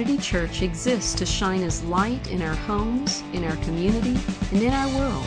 Community 0.00 0.26
Church 0.26 0.62
exists 0.62 1.12
to 1.12 1.26
shine 1.26 1.62
as 1.62 1.84
light 1.84 2.30
in 2.30 2.40
our 2.40 2.54
homes, 2.54 3.22
in 3.34 3.44
our 3.44 3.56
community, 3.56 4.18
and 4.50 4.62
in 4.62 4.72
our 4.72 4.88
world. 4.98 5.26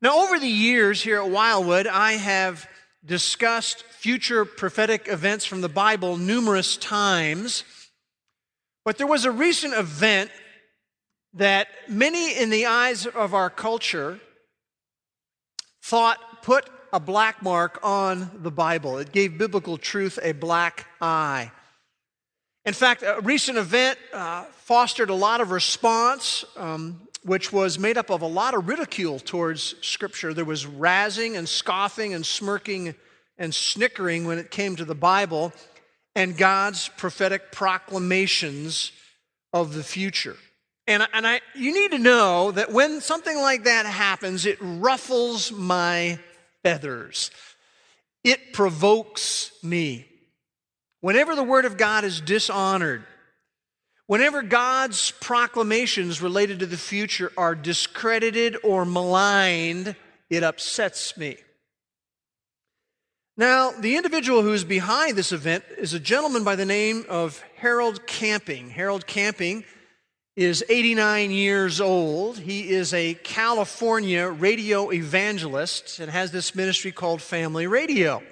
Now, 0.01 0.25
over 0.25 0.39
the 0.39 0.47
years 0.47 1.03
here 1.03 1.21
at 1.21 1.29
Wildwood, 1.29 1.85
I 1.85 2.13
have 2.13 2.67
discussed 3.05 3.83
future 3.83 4.43
prophetic 4.43 5.07
events 5.07 5.45
from 5.45 5.61
the 5.61 5.69
Bible 5.69 6.17
numerous 6.17 6.77
times, 6.77 7.63
but 8.83 8.97
there 8.97 9.05
was 9.05 9.25
a 9.25 9.31
recent 9.31 9.75
event 9.75 10.31
that 11.35 11.67
many 11.87 12.35
in 12.35 12.49
the 12.49 12.65
eyes 12.65 13.05
of 13.05 13.35
our 13.35 13.51
culture 13.51 14.19
thought 15.81 16.43
put 16.43 16.69
a 16.93 16.99
black 16.99 17.41
mark 17.41 17.79
on 17.83 18.29
the 18.35 18.51
Bible. 18.51 18.97
It 18.97 19.11
gave 19.11 19.37
biblical 19.37 19.77
truth 19.77 20.19
a 20.21 20.33
black 20.33 20.87
eye. 20.99 21.51
In 22.65 22.73
fact, 22.73 23.01
a 23.01 23.19
recent 23.23 23.57
event 23.57 23.97
uh, 24.13 24.43
fostered 24.43 25.09
a 25.09 25.15
lot 25.15 25.41
of 25.41 25.51
response, 25.51 26.45
um, 26.55 27.07
which 27.23 27.51
was 27.51 27.79
made 27.79 27.97
up 27.97 28.11
of 28.11 28.21
a 28.21 28.27
lot 28.27 28.53
of 28.53 28.67
ridicule 28.67 29.19
towards 29.19 29.75
Scripture. 29.81 30.33
There 30.33 30.45
was 30.45 30.65
razzing 30.65 31.37
and 31.37 31.49
scoffing 31.49 32.13
and 32.13 32.25
smirking 32.25 32.93
and 33.37 33.53
snickering 33.53 34.25
when 34.25 34.37
it 34.37 34.51
came 34.51 34.75
to 34.75 34.85
the 34.85 34.95
Bible 34.95 35.53
and 36.15 36.37
God's 36.37 36.89
prophetic 36.89 37.51
proclamations 37.51 38.91
of 39.53 39.73
the 39.73 39.83
future. 39.83 40.37
And, 40.87 41.07
and 41.13 41.27
I, 41.27 41.41
you 41.55 41.73
need 41.73 41.91
to 41.91 41.99
know 41.99 42.51
that 42.51 42.71
when 42.71 43.01
something 43.01 43.37
like 43.37 43.65
that 43.65 43.85
happens, 43.85 44.45
it 44.45 44.57
ruffles 44.61 45.51
my 45.51 46.19
feathers. 46.63 47.31
It 48.23 48.53
provokes 48.53 49.51
me. 49.63 50.07
Whenever 51.01 51.35
the 51.35 51.43
Word 51.43 51.65
of 51.65 51.77
God 51.77 52.03
is 52.03 52.21
dishonored, 52.21 53.03
whenever 54.07 54.41
God's 54.41 55.11
proclamations 55.11 56.21
related 56.21 56.59
to 56.59 56.65
the 56.65 56.77
future 56.77 57.31
are 57.37 57.55
discredited 57.55 58.57
or 58.63 58.85
maligned, 58.85 59.95
it 60.29 60.43
upsets 60.43 61.17
me. 61.17 61.37
Now, 63.37 63.71
the 63.71 63.95
individual 63.95 64.43
who's 64.43 64.63
behind 64.63 65.17
this 65.17 65.31
event 65.31 65.63
is 65.77 65.93
a 65.93 65.99
gentleman 65.99 66.43
by 66.43 66.55
the 66.55 66.65
name 66.65 67.05
of 67.09 67.43
Harold 67.55 68.05
Camping. 68.05 68.69
Harold 68.69 69.07
Camping 69.07 69.63
is 70.35 70.63
89 70.69 71.31
years 71.31 71.81
old. 71.81 72.37
He 72.37 72.69
is 72.69 72.93
a 72.93 73.15
California 73.15 74.27
radio 74.29 74.91
evangelist 74.91 75.99
and 75.99 76.09
has 76.09 76.31
this 76.31 76.55
ministry 76.55 76.91
called 76.91 77.21
Family 77.21 77.67
Radio. 77.67 78.23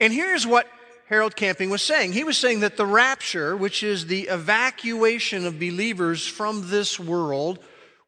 And 0.00 0.12
here's 0.12 0.46
what 0.46 0.66
Harold 1.08 1.36
Camping 1.36 1.70
was 1.70 1.82
saying. 1.82 2.12
He 2.12 2.24
was 2.24 2.36
saying 2.36 2.60
that 2.60 2.76
the 2.76 2.86
rapture, 2.86 3.56
which 3.56 3.82
is 3.82 4.06
the 4.06 4.22
evacuation 4.22 5.46
of 5.46 5.58
believers 5.58 6.26
from 6.26 6.68
this 6.68 6.98
world, 6.98 7.60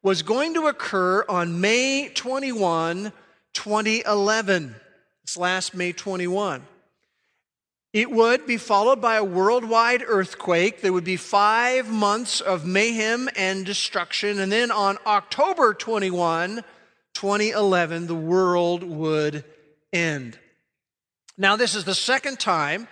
was 0.02 0.22
going 0.22 0.54
to 0.54 0.66
occur 0.66 1.24
on 1.28 1.60
May 1.60 2.08
21, 2.08 3.12
2011. 3.52 4.74
It's 5.22 5.36
last 5.36 5.74
May 5.74 5.92
21. 5.92 6.66
It 7.92 8.10
would 8.10 8.46
be 8.46 8.56
followed 8.56 9.00
by 9.00 9.16
a 9.16 9.24
worldwide 9.24 10.04
earthquake. 10.06 10.80
There 10.80 10.92
would 10.92 11.04
be 11.04 11.16
five 11.16 11.90
months 11.90 12.40
of 12.40 12.64
mayhem 12.64 13.28
and 13.34 13.66
destruction. 13.66 14.38
And 14.38 14.52
then 14.52 14.70
on 14.70 14.96
October 15.04 15.74
21, 15.74 16.62
2011, 17.14 18.06
the 18.06 18.14
world 18.14 18.84
would 18.84 19.44
end. 19.92 20.38
Now, 21.36 21.56
this 21.56 21.74
is 21.74 21.84
the 21.84 21.94
second 21.94 22.38
time 22.38 22.86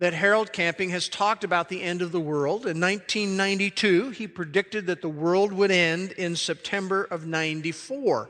that 0.00 0.12
Harold 0.12 0.52
Camping 0.52 0.90
has 0.90 1.08
talked 1.08 1.42
about 1.42 1.70
the 1.70 1.82
end 1.82 2.02
of 2.02 2.12
the 2.12 2.20
world. 2.20 2.66
In 2.66 2.78
1992, 2.78 4.10
he 4.10 4.26
predicted 4.26 4.86
that 4.88 5.00
the 5.00 5.08
world 5.08 5.52
would 5.54 5.70
end 5.70 6.12
in 6.12 6.36
September 6.36 7.04
of 7.04 7.24
94. 7.24 8.28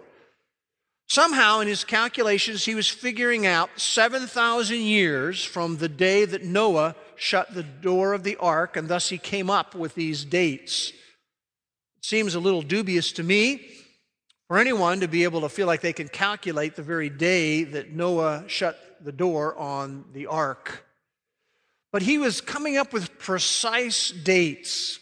Somehow, 1.09 1.61
in 1.61 1.69
his 1.69 1.85
calculations, 1.85 2.65
he 2.65 2.75
was 2.75 2.89
figuring 2.89 3.47
out 3.47 3.71
7,000 3.77 4.79
years 4.79 5.45
from 5.45 5.77
the 5.77 5.89
day 5.89 6.25
that 6.25 6.45
Noah 6.45 6.97
shut 7.15 7.55
the 7.55 7.63
door 7.63 8.13
of 8.13 8.25
the 8.25 8.37
ark, 8.37 8.77
and 8.77 8.89
thus 8.89 9.09
he 9.09 9.19
came 9.19 9.49
up 9.49 9.75
with 9.75 9.95
these 9.95 10.25
dates. 10.25 10.91
It 10.91 12.05
seems 12.05 12.35
a 12.35 12.41
little 12.41 12.63
dubious 12.63 13.13
to 13.13 13.23
me 13.23 13.69
for 14.49 14.59
anyone 14.59 15.01
to 15.01 15.09
be 15.09 15.25
able 15.25 15.43
to 15.43 15.49
feel 15.49 15.67
like 15.69 15.81
they 15.81 15.93
can 15.93 16.09
calculate 16.09 16.75
the 16.75 16.83
very 16.83 17.09
day 17.09 17.63
that 17.65 17.93
Noah 17.93 18.45
shut 18.49 18.79
the 19.01 19.13
door 19.13 19.57
on 19.57 20.05
the 20.13 20.27
ark. 20.27 20.85
But 21.93 22.03
he 22.03 22.19
was 22.19 22.41
coming 22.41 22.77
up 22.77 22.93
with 22.93 23.19
precise 23.19 24.11
dates. 24.11 24.99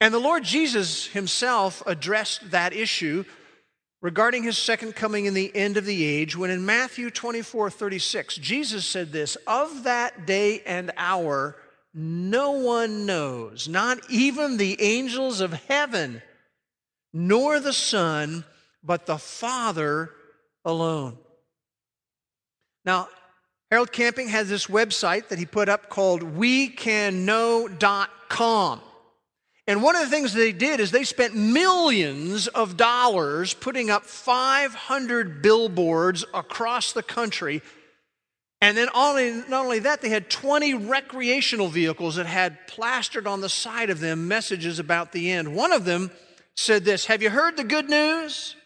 And 0.00 0.12
the 0.12 0.18
Lord 0.18 0.44
Jesus 0.44 1.06
himself 1.06 1.82
addressed 1.86 2.50
that 2.50 2.74
issue 2.74 3.24
regarding 4.04 4.42
his 4.42 4.58
second 4.58 4.94
coming 4.94 5.24
in 5.24 5.32
the 5.32 5.50
end 5.56 5.78
of 5.78 5.86
the 5.86 6.04
age, 6.04 6.36
when 6.36 6.50
in 6.50 6.66
Matthew 6.66 7.10
24 7.10 7.70
36, 7.70 8.36
Jesus 8.36 8.84
said 8.84 9.10
this 9.10 9.36
Of 9.46 9.84
that 9.84 10.26
day 10.26 10.60
and 10.66 10.92
hour, 10.98 11.56
no 11.94 12.50
one 12.50 13.06
knows, 13.06 13.66
not 13.66 13.98
even 14.10 14.58
the 14.58 14.76
angels 14.80 15.40
of 15.40 15.54
heaven, 15.54 16.20
nor 17.14 17.58
the 17.58 17.72
Son, 17.72 18.44
but 18.82 19.06
the 19.06 19.16
Father 19.16 20.10
alone. 20.66 21.16
Now, 22.84 23.08
Harold 23.70 23.90
Camping 23.90 24.28
has 24.28 24.50
this 24.50 24.66
website 24.66 25.28
that 25.28 25.38
he 25.38 25.46
put 25.46 25.70
up 25.70 25.88
called 25.88 26.36
wecanknow.com. 26.36 28.80
And 29.66 29.82
one 29.82 29.96
of 29.96 30.02
the 30.02 30.10
things 30.10 30.34
they 30.34 30.52
did 30.52 30.78
is 30.78 30.90
they 30.90 31.04
spent 31.04 31.34
millions 31.34 32.48
of 32.48 32.76
dollars 32.76 33.54
putting 33.54 33.88
up 33.88 34.04
500 34.04 35.40
billboards 35.40 36.24
across 36.34 36.92
the 36.92 37.02
country. 37.02 37.62
And 38.60 38.76
then 38.76 38.88
not 38.94 39.64
only 39.64 39.78
that, 39.80 40.02
they 40.02 40.10
had 40.10 40.28
20 40.28 40.74
recreational 40.74 41.68
vehicles 41.68 42.16
that 42.16 42.26
had 42.26 42.66
plastered 42.66 43.26
on 43.26 43.40
the 43.40 43.48
side 43.48 43.88
of 43.88 44.00
them 44.00 44.28
messages 44.28 44.78
about 44.78 45.12
the 45.12 45.30
end. 45.30 45.54
One 45.54 45.72
of 45.72 45.86
them 45.86 46.10
said 46.56 46.84
this 46.84 47.06
Have 47.06 47.22
you 47.22 47.30
heard 47.30 47.56
the 47.56 47.64
good 47.64 47.88
news? 47.88 48.56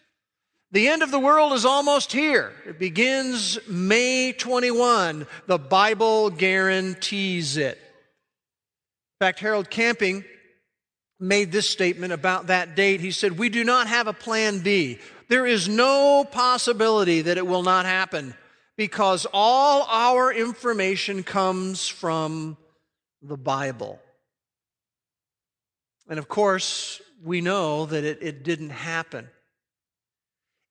The 0.71 0.87
end 0.87 1.01
of 1.01 1.09
the 1.09 1.19
world 1.19 1.53
is 1.53 1.65
almost 1.65 2.11
here. 2.11 2.53
It 2.67 2.77
begins 2.77 3.57
May 3.67 4.33
21. 4.33 5.25
The 5.47 5.57
Bible 5.57 6.29
guarantees 6.29 7.57
it. 7.57 7.77
In 7.79 9.25
fact, 9.25 9.39
Harold 9.39 9.71
Camping 9.71 10.23
made 11.19 11.51
this 11.51 11.69
statement 11.69 12.13
about 12.13 12.47
that 12.47 12.75
date. 12.75 13.01
He 13.01 13.11
said, 13.11 13.37
We 13.37 13.49
do 13.49 13.63
not 13.63 13.87
have 13.87 14.07
a 14.07 14.13
plan 14.13 14.59
B. 14.59 14.99
There 15.27 15.45
is 15.45 15.67
no 15.67 16.25
possibility 16.29 17.21
that 17.21 17.37
it 17.37 17.45
will 17.45 17.63
not 17.63 17.85
happen 17.85 18.33
because 18.77 19.27
all 19.33 19.85
our 19.89 20.33
information 20.33 21.23
comes 21.23 21.87
from 21.87 22.57
the 23.21 23.37
Bible. 23.37 23.99
And 26.09 26.17
of 26.17 26.27
course, 26.27 27.01
we 27.23 27.41
know 27.41 27.85
that 27.85 28.03
it, 28.03 28.19
it 28.21 28.43
didn't 28.43 28.71
happen. 28.71 29.29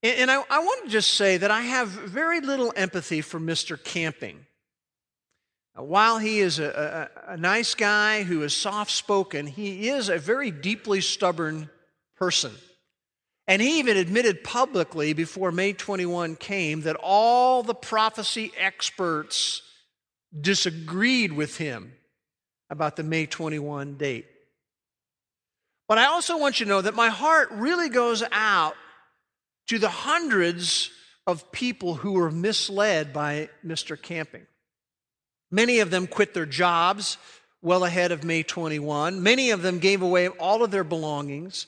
And, 0.02 0.18
and 0.18 0.30
I, 0.30 0.42
I 0.50 0.58
want 0.58 0.84
to 0.84 0.90
just 0.90 1.12
say 1.12 1.36
that 1.36 1.50
I 1.50 1.62
have 1.62 1.88
very 1.88 2.40
little 2.40 2.72
empathy 2.74 3.20
for 3.20 3.38
Mr. 3.38 3.82
Camping. 3.82 4.46
While 5.78 6.18
he 6.18 6.40
is 6.40 6.58
a, 6.58 7.10
a, 7.28 7.32
a 7.34 7.36
nice 7.36 7.74
guy 7.74 8.24
who 8.24 8.42
is 8.42 8.54
soft 8.54 8.90
spoken, 8.90 9.46
he 9.46 9.88
is 9.88 10.08
a 10.08 10.18
very 10.18 10.50
deeply 10.50 11.00
stubborn 11.00 11.70
person. 12.16 12.52
And 13.46 13.62
he 13.62 13.78
even 13.78 13.96
admitted 13.96 14.44
publicly 14.44 15.12
before 15.12 15.52
May 15.52 15.72
21 15.72 16.36
came 16.36 16.82
that 16.82 16.96
all 17.00 17.62
the 17.62 17.74
prophecy 17.74 18.52
experts 18.58 19.62
disagreed 20.38 21.32
with 21.32 21.56
him 21.56 21.92
about 22.68 22.96
the 22.96 23.04
May 23.04 23.26
21 23.26 23.94
date. 23.96 24.26
But 25.86 25.98
I 25.98 26.06
also 26.06 26.36
want 26.36 26.60
you 26.60 26.66
to 26.66 26.70
know 26.70 26.82
that 26.82 26.94
my 26.94 27.08
heart 27.08 27.50
really 27.52 27.88
goes 27.88 28.22
out 28.32 28.74
to 29.68 29.78
the 29.78 29.88
hundreds 29.88 30.90
of 31.26 31.50
people 31.52 31.94
who 31.94 32.12
were 32.12 32.30
misled 32.30 33.12
by 33.12 33.48
Mr. 33.64 34.00
Camping. 34.00 34.46
Many 35.50 35.80
of 35.80 35.90
them 35.90 36.06
quit 36.06 36.34
their 36.34 36.46
jobs 36.46 37.16
well 37.62 37.84
ahead 37.84 38.12
of 38.12 38.24
May 38.24 38.42
21. 38.42 39.22
Many 39.22 39.50
of 39.50 39.62
them 39.62 39.78
gave 39.78 40.02
away 40.02 40.28
all 40.28 40.62
of 40.62 40.70
their 40.70 40.84
belongings. 40.84 41.66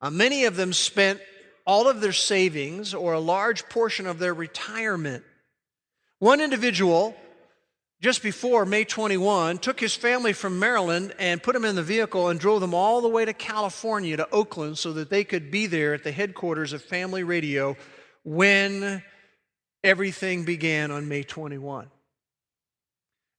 Uh, 0.00 0.10
many 0.10 0.44
of 0.44 0.56
them 0.56 0.72
spent 0.72 1.20
all 1.66 1.88
of 1.88 2.00
their 2.00 2.12
savings 2.12 2.92
or 2.92 3.12
a 3.12 3.20
large 3.20 3.68
portion 3.68 4.06
of 4.06 4.18
their 4.18 4.34
retirement. 4.34 5.24
One 6.18 6.40
individual, 6.40 7.16
just 8.00 8.22
before 8.22 8.66
May 8.66 8.84
21, 8.84 9.58
took 9.58 9.80
his 9.80 9.94
family 9.94 10.32
from 10.32 10.58
Maryland 10.58 11.14
and 11.18 11.42
put 11.42 11.54
them 11.54 11.64
in 11.64 11.76
the 11.76 11.82
vehicle 11.82 12.28
and 12.28 12.38
drove 12.38 12.60
them 12.60 12.74
all 12.74 13.00
the 13.00 13.08
way 13.08 13.24
to 13.24 13.32
California, 13.32 14.16
to 14.16 14.28
Oakland, 14.30 14.78
so 14.78 14.92
that 14.94 15.08
they 15.08 15.24
could 15.24 15.50
be 15.50 15.66
there 15.66 15.94
at 15.94 16.04
the 16.04 16.12
headquarters 16.12 16.72
of 16.72 16.82
Family 16.82 17.22
Radio 17.22 17.76
when 18.24 19.02
everything 19.82 20.44
began 20.44 20.90
on 20.90 21.08
May 21.08 21.22
21. 21.22 21.88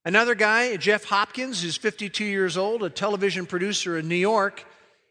Another 0.04 0.34
guy, 0.34 0.76
Jeff 0.76 1.04
Hopkins, 1.04 1.62
who's 1.62 1.76
52 1.76 2.24
years 2.24 2.56
old, 2.58 2.82
a 2.82 2.90
television 2.90 3.46
producer 3.46 3.96
in 3.96 4.06
New 4.06 4.14
York, 4.14 4.66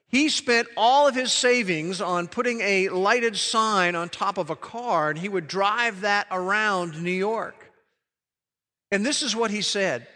he 0.08 0.30
spent 0.30 0.68
all 0.78 1.08
of 1.08 1.16
his 1.16 1.32
savings 1.32 2.00
on 2.00 2.28
putting 2.28 2.62
a 2.62 2.90
lighted 2.90 3.36
sign 3.36 3.96
on 3.96 4.10
top 4.10 4.38
of 4.38 4.52
a 4.52 4.56
car, 4.56 5.10
and 5.10 5.18
he 5.18 5.28
would 5.28 5.48
drive 5.48 6.02
that 6.02 6.28
around 6.30 7.02
New 7.02 7.10
York. 7.10 7.72
And 8.92 9.04
this 9.04 9.24
is 9.24 9.36
what 9.36 9.50
he 9.50 9.64
said. 9.64 10.08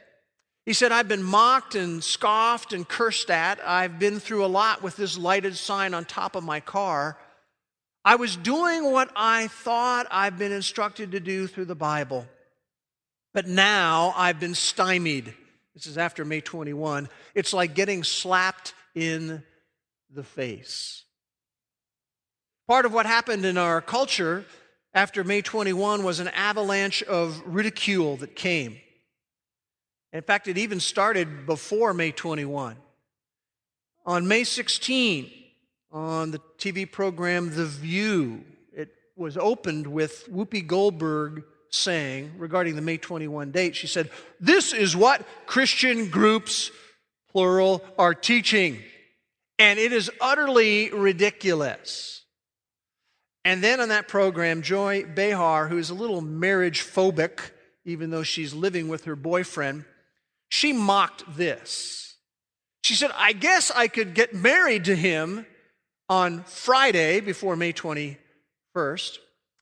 He 0.68 0.74
said, 0.74 0.92
I've 0.92 1.08
been 1.08 1.24
mocked 1.24 1.74
and 1.74 2.04
scoffed 2.04 2.74
and 2.74 2.88
cursed 2.88 3.32
at. 3.32 3.60
I've 3.66 3.98
been 3.98 4.20
through 4.20 4.46
a 4.46 4.48
lot 4.48 4.84
with 4.84 4.96
this 4.96 5.18
lighted 5.18 5.56
sign 5.56 5.96
on 5.96 6.06
top 6.06 6.36
of 6.36 6.44
my 6.44 6.60
car. 6.60 7.18
I 8.06 8.18
was 8.18 8.36
doing 8.36 8.92
what 8.92 9.10
I 9.16 9.48
thought 9.48 10.06
I've 10.12 10.38
been 10.38 10.52
instructed 10.52 11.14
to 11.14 11.20
do 11.20 11.48
through 11.48 11.66
the 11.66 11.74
Bible. 11.74 12.28
But 13.38 13.48
now 13.48 14.16
I've 14.18 14.40
been 14.40 14.56
stymied. 14.56 15.32
This 15.76 15.86
is 15.86 15.96
after 15.96 16.26
May 16.26 16.42
21. 16.42 17.08
It's 17.36 17.54
like 17.54 17.76
getting 17.76 18.04
slapped 18.04 18.74
in 18.96 19.44
the 20.10 20.24
face. 20.24 21.04
Part 22.68 22.88
of 22.88 22.96
what 22.96 23.06
happened 23.06 23.46
in 23.46 23.56
our 23.60 23.80
culture 23.80 24.44
after 24.92 25.24
May 25.24 25.44
21 25.44 26.04
was 26.04 26.20
an 26.20 26.30
avalanche 26.30 27.04
of 27.04 27.40
ridicule 27.46 28.18
that 28.18 28.36
came. 28.36 28.80
In 30.14 30.24
fact, 30.24 30.48
it 30.48 30.58
even 30.58 30.80
started 30.80 31.46
before 31.46 31.94
May 31.94 32.12
21. 32.12 32.76
On 34.08 34.28
May 34.28 34.46
16, 34.46 35.32
on 35.92 36.32
the 36.32 36.42
TV 36.58 36.92
program 36.92 37.54
The 37.54 37.66
View, 37.68 38.44
it 38.74 38.90
was 39.16 39.38
opened 39.38 39.86
with 39.86 40.28
Whoopi 40.28 40.66
Goldberg 40.66 41.44
saying 41.70 42.34
regarding 42.38 42.76
the 42.76 42.82
May 42.82 42.98
21 42.98 43.52
date, 43.52 43.76
she 43.76 43.88
said, 43.88 44.10
This 44.40 44.74
is 44.74 44.96
what 44.96 45.26
Christian 45.46 46.10
groups, 46.10 46.72
plural, 47.32 47.84
are 47.98 48.14
teaching. 48.14 48.82
And 49.60 49.80
it 49.80 49.92
is 49.92 50.12
utterly 50.22 50.92
ridiculous. 50.92 52.24
And 53.44 53.64
then 53.64 53.80
on 53.80 53.90
that 53.90 54.08
program, 54.08 54.62
Joy 54.62 55.06
Behar, 55.06 55.68
who 55.68 55.78
is 55.78 55.90
a 55.90 55.96
little 55.96 56.22
marriage 56.22 56.82
phobic, 56.82 57.40
even 57.86 58.10
though 58.10 58.24
she's 58.24 58.54
living 58.54 58.90
with 58.90 59.06
her 59.06 59.16
boyfriend, 59.16 59.86
she 60.50 60.74
mocked 60.74 61.24
this. 61.36 62.16
She 62.84 62.94
said, 62.94 63.12
I 63.16 63.34
guess 63.34 63.72
I 63.72 63.88
could 63.88 64.14
get 64.14 64.34
married 64.34 64.86
to 64.86 64.96
him 64.96 65.46
on 66.10 66.44
Friday 66.44 67.20
before 67.20 67.56
May 67.56 67.74
21st. 67.74 69.18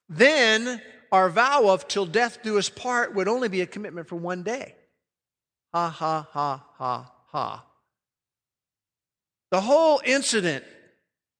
Then 0.08 0.80
our 1.12 1.28
vow 1.30 1.70
of 1.70 1.88
till 1.88 2.06
death 2.06 2.42
do 2.42 2.58
us 2.58 2.68
part 2.68 3.14
would 3.14 3.28
only 3.28 3.48
be 3.48 3.60
a 3.60 3.66
commitment 3.66 4.08
for 4.08 4.16
one 4.16 4.42
day. 4.42 4.74
Ha, 5.72 5.88
ha, 5.88 6.28
ha, 6.30 6.64
ha, 6.74 7.12
ha. 7.28 7.64
The 9.50 9.60
whole 9.60 10.00
incident 10.04 10.64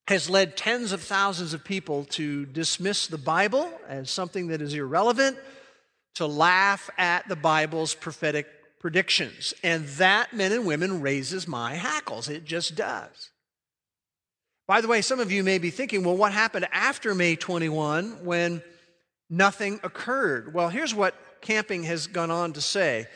has 0.08 0.30
led 0.30 0.56
tens 0.56 0.92
of 0.92 1.02
thousands 1.02 1.52
of 1.52 1.64
people 1.64 2.04
to 2.04 2.46
dismiss 2.46 3.06
the 3.06 3.18
Bible 3.18 3.70
as 3.88 4.10
something 4.10 4.48
that 4.48 4.62
is 4.62 4.74
irrelevant, 4.74 5.36
to 6.14 6.26
laugh 6.26 6.88
at 6.96 7.28
the 7.28 7.36
Bible's 7.36 7.94
prophetic 7.94 8.46
predictions. 8.78 9.52
And 9.64 9.86
that, 9.98 10.32
men 10.32 10.52
and 10.52 10.64
women, 10.64 11.00
raises 11.00 11.48
my 11.48 11.74
hackles. 11.74 12.28
It 12.28 12.44
just 12.44 12.76
does. 12.76 13.30
By 14.68 14.80
the 14.80 14.88
way, 14.88 15.02
some 15.02 15.20
of 15.20 15.30
you 15.30 15.44
may 15.44 15.58
be 15.58 15.70
thinking, 15.70 16.04
well, 16.04 16.16
what 16.16 16.32
happened 16.32 16.66
after 16.72 17.14
May 17.14 17.36
21 17.36 18.24
when 18.24 18.62
nothing 19.28 19.80
occurred? 19.82 20.54
Well, 20.54 20.68
here's 20.68 20.94
what 20.94 21.14
Camping 21.40 21.84
has 21.84 22.06
gone 22.06 22.30
on 22.30 22.52
to 22.54 22.60
say. 22.60 23.06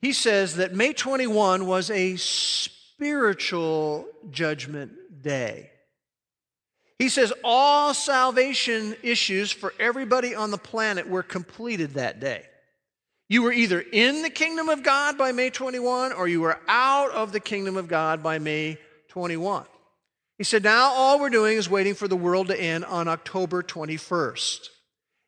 He 0.00 0.12
says 0.12 0.56
that 0.56 0.74
May 0.74 0.92
21 0.92 1.66
was 1.66 1.90
a 1.90 2.16
spiritual 2.16 4.06
judgment 4.30 5.22
day. 5.22 5.70
He 6.98 7.08
says 7.08 7.32
all 7.42 7.94
salvation 7.94 8.94
issues 9.02 9.50
for 9.50 9.74
everybody 9.78 10.34
on 10.34 10.50
the 10.50 10.58
planet 10.58 11.08
were 11.08 11.22
completed 11.22 11.94
that 11.94 12.20
day. 12.20 12.44
You 13.28 13.42
were 13.42 13.52
either 13.52 13.80
in 13.80 14.22
the 14.22 14.30
kingdom 14.30 14.68
of 14.68 14.82
God 14.82 15.16
by 15.16 15.32
May 15.32 15.50
21 15.50 16.12
or 16.12 16.28
you 16.28 16.40
were 16.40 16.60
out 16.68 17.10
of 17.12 17.32
the 17.32 17.40
kingdom 17.40 17.76
of 17.76 17.88
God 17.88 18.22
by 18.22 18.38
May 18.38 18.78
21. 19.08 19.64
He 20.38 20.44
said, 20.44 20.62
now 20.62 20.90
all 20.90 21.18
we're 21.18 21.30
doing 21.30 21.56
is 21.56 21.70
waiting 21.70 21.94
for 21.94 22.08
the 22.08 22.16
world 22.16 22.48
to 22.48 22.60
end 22.60 22.84
on 22.84 23.08
October 23.08 23.62
21st. 23.62 24.68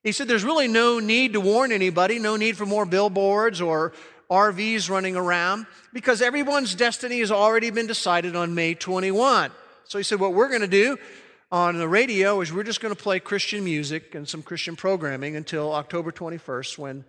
He 0.05 0.13
said, 0.13 0.29
there's 0.29 0.45
really 0.45 0.69
no 0.69 1.01
need 1.01 1.33
to 1.33 1.41
warn 1.41 1.73
anybody, 1.73 2.19
no 2.19 2.37
need 2.37 2.57
for 2.57 2.67
more 2.67 2.85
billboards 2.87 3.61
or 3.61 3.93
RVs 4.31 4.91
running 4.91 5.17
around 5.17 5.67
because 5.93 6.23
everyone's 6.23 6.75
destiny 6.75 7.21
has 7.21 7.31
already 7.31 7.71
been 7.71 7.87
decided 7.87 8.37
on 8.37 8.55
May 8.55 8.75
21. 8.75 9.51
So 9.85 9.99
he 9.99 10.05
said, 10.05 10.21
What 10.21 10.35
we're 10.35 10.49
going 10.49 10.61
to 10.61 10.67
do 10.67 10.99
on 11.51 11.79
the 11.79 11.89
radio 11.89 12.41
is 12.41 12.53
we're 12.53 12.65
just 12.65 12.81
going 12.81 12.95
to 12.95 13.03
play 13.03 13.21
Christian 13.21 13.65
music 13.65 14.15
and 14.15 14.29
some 14.29 14.43
Christian 14.43 14.77
programming 14.77 15.37
until 15.37 15.73
October 15.73 16.11
21st 16.11 16.79
when 16.79 17.05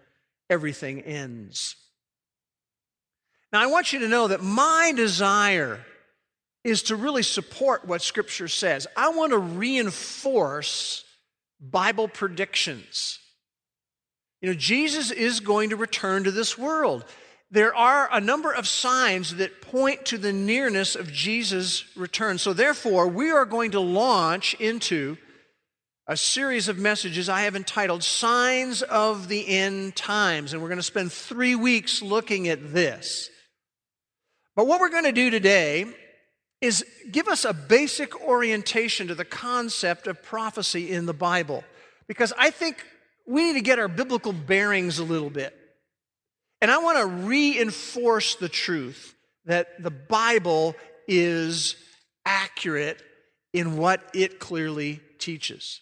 everything 0.50 1.01
ends. 1.01 1.75
Now, 3.51 3.62
I 3.62 3.68
want 3.68 3.94
you 3.94 4.00
to 4.00 4.07
know 4.07 4.27
that 4.27 4.44
my 4.44 4.92
desire 4.95 5.80
is 6.63 6.83
to 6.83 6.95
really 6.95 7.24
support 7.24 7.86
what 7.86 8.01
Scripture 8.01 8.47
says. 8.47 8.88
I 8.97 9.09
want 9.09 9.31
to 9.31 9.38
reinforce 9.38 11.05
Bible 11.72 12.07
predictions. 12.07 13.19
You 14.42 14.50
know, 14.50 14.56
Jesus 14.56 15.12
is 15.12 15.40
going 15.40 15.69
to 15.69 15.76
return 15.76 16.24
to 16.26 16.31
this 16.31 16.57
world. 16.57 17.06
There 17.52 17.76
are 17.76 18.10
a 18.12 18.19
number 18.19 18.52
of 18.52 18.68
signs 18.68 19.36
that 19.36 19.62
point 19.62 20.06
to 20.06 20.18
the 20.18 20.34
nearness 20.34 20.95
of 20.95 21.12
Jesus' 21.12 21.86
return. 21.95 22.38
So, 22.38 22.54
therefore, 22.54 23.07
we 23.07 23.31
are 23.31 23.45
going 23.45 23.72
to 23.72 23.80
launch 23.80 24.54
into 24.56 25.18
a 26.07 26.18
series 26.18 26.68
of 26.68 26.78
messages 26.78 27.30
I 27.30 27.42
have 27.42 27.56
entitled 27.56 28.04
Signs 28.04 28.81
of 28.84 29.28
the 29.28 29.48
End 29.48 29.95
Times. 29.95 30.54
And 30.54 30.62
we're 30.62 30.69
going 30.69 30.78
to 30.78 30.84
spend 30.84 31.12
three 31.12 31.56
weeks 31.56 32.02
looking 32.02 32.48
at 32.48 32.74
this. 32.74 33.30
But 34.56 34.68
what 34.68 34.80
we're 34.80 34.90
going 34.90 35.06
to 35.06 35.12
do 35.12 35.30
today 35.30 35.86
is 36.66 36.86
give 37.10 37.28
us 37.28 37.45
a 37.45 37.54
basic 37.54 38.19
orientation 38.22 39.07
to 39.07 39.16
the 39.16 39.26
concept 39.26 40.07
of 40.07 40.22
prophecy 40.22 40.92
in 40.92 41.06
the 41.06 41.14
Bible. 41.14 41.64
Because 42.07 42.34
I 42.38 42.50
think 42.50 42.84
we 43.28 43.44
need 43.44 43.54
to 43.54 43.62
get 43.62 43.80
our 43.80 43.88
biblical 43.88 44.34
bearings 44.34 45.00
a 45.00 45.04
little 45.04 45.30
bit. 45.30 45.56
And 46.62 46.72
I 46.72 46.78
want 46.80 46.98
to 46.98 47.06
reinforce 47.06 48.36
the 48.36 48.50
truth 48.50 49.16
that 49.45 49.81
the 49.81 49.92
Bible 49.92 50.76
is 51.07 51.76
accurate 52.26 53.02
in 53.54 53.78
what 53.78 54.02
it 54.14 54.40
clearly 54.40 55.00
teaches. 55.19 55.81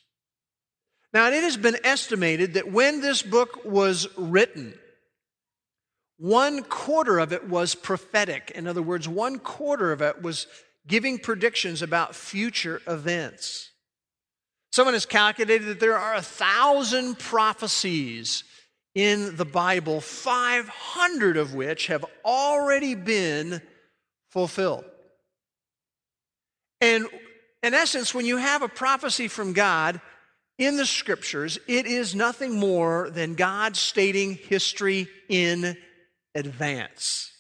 Now, 1.14 1.30
it 1.30 1.44
has 1.44 1.58
been 1.58 1.78
estimated 1.84 2.56
that 2.56 2.72
when 2.72 3.02
this 3.02 3.22
book 3.22 3.64
was 3.64 4.08
written, 4.18 4.74
one 6.18 6.64
quarter 6.64 7.20
of 7.20 7.34
it 7.34 7.48
was 7.48 7.76
prophetic. 7.76 8.52
In 8.56 8.68
other 8.68 8.82
words, 8.82 9.08
one 9.08 9.40
quarter 9.40 9.92
of 9.92 10.02
it 10.02 10.22
was 10.22 10.48
giving 10.88 11.18
predictions 11.18 11.82
about 11.82 12.16
future 12.16 12.82
events. 12.88 13.72
Someone 14.72 14.96
has 14.96 15.06
calculated 15.06 15.66
that 15.68 15.80
there 15.80 15.98
are 15.98 16.16
a 16.16 16.22
thousand 16.22 17.20
prophecies 17.20 18.44
in 18.96 19.36
the 19.36 19.46
Bible, 19.46 20.02
500 20.02 21.38
of 21.38 21.54
which 21.54 21.88
have 21.88 22.06
already 22.26 22.96
been 22.96 23.62
fulfilled. 24.32 24.86
And 26.82 27.08
in 27.62 27.74
essence, 27.74 28.14
when 28.14 28.26
you 28.26 28.38
have 28.38 28.62
a 28.62 28.68
prophecy 28.68 29.28
from 29.28 29.54
God 29.54 30.02
in 30.58 30.76
the 30.76 30.86
scriptures, 30.86 31.58
it 31.68 31.86
is 31.86 32.14
nothing 32.14 32.60
more 32.60 33.10
than 33.10 33.36
God 33.36 33.76
stating 33.76 34.36
history 34.36 35.08
in 35.30 35.78
advance. 36.36 37.32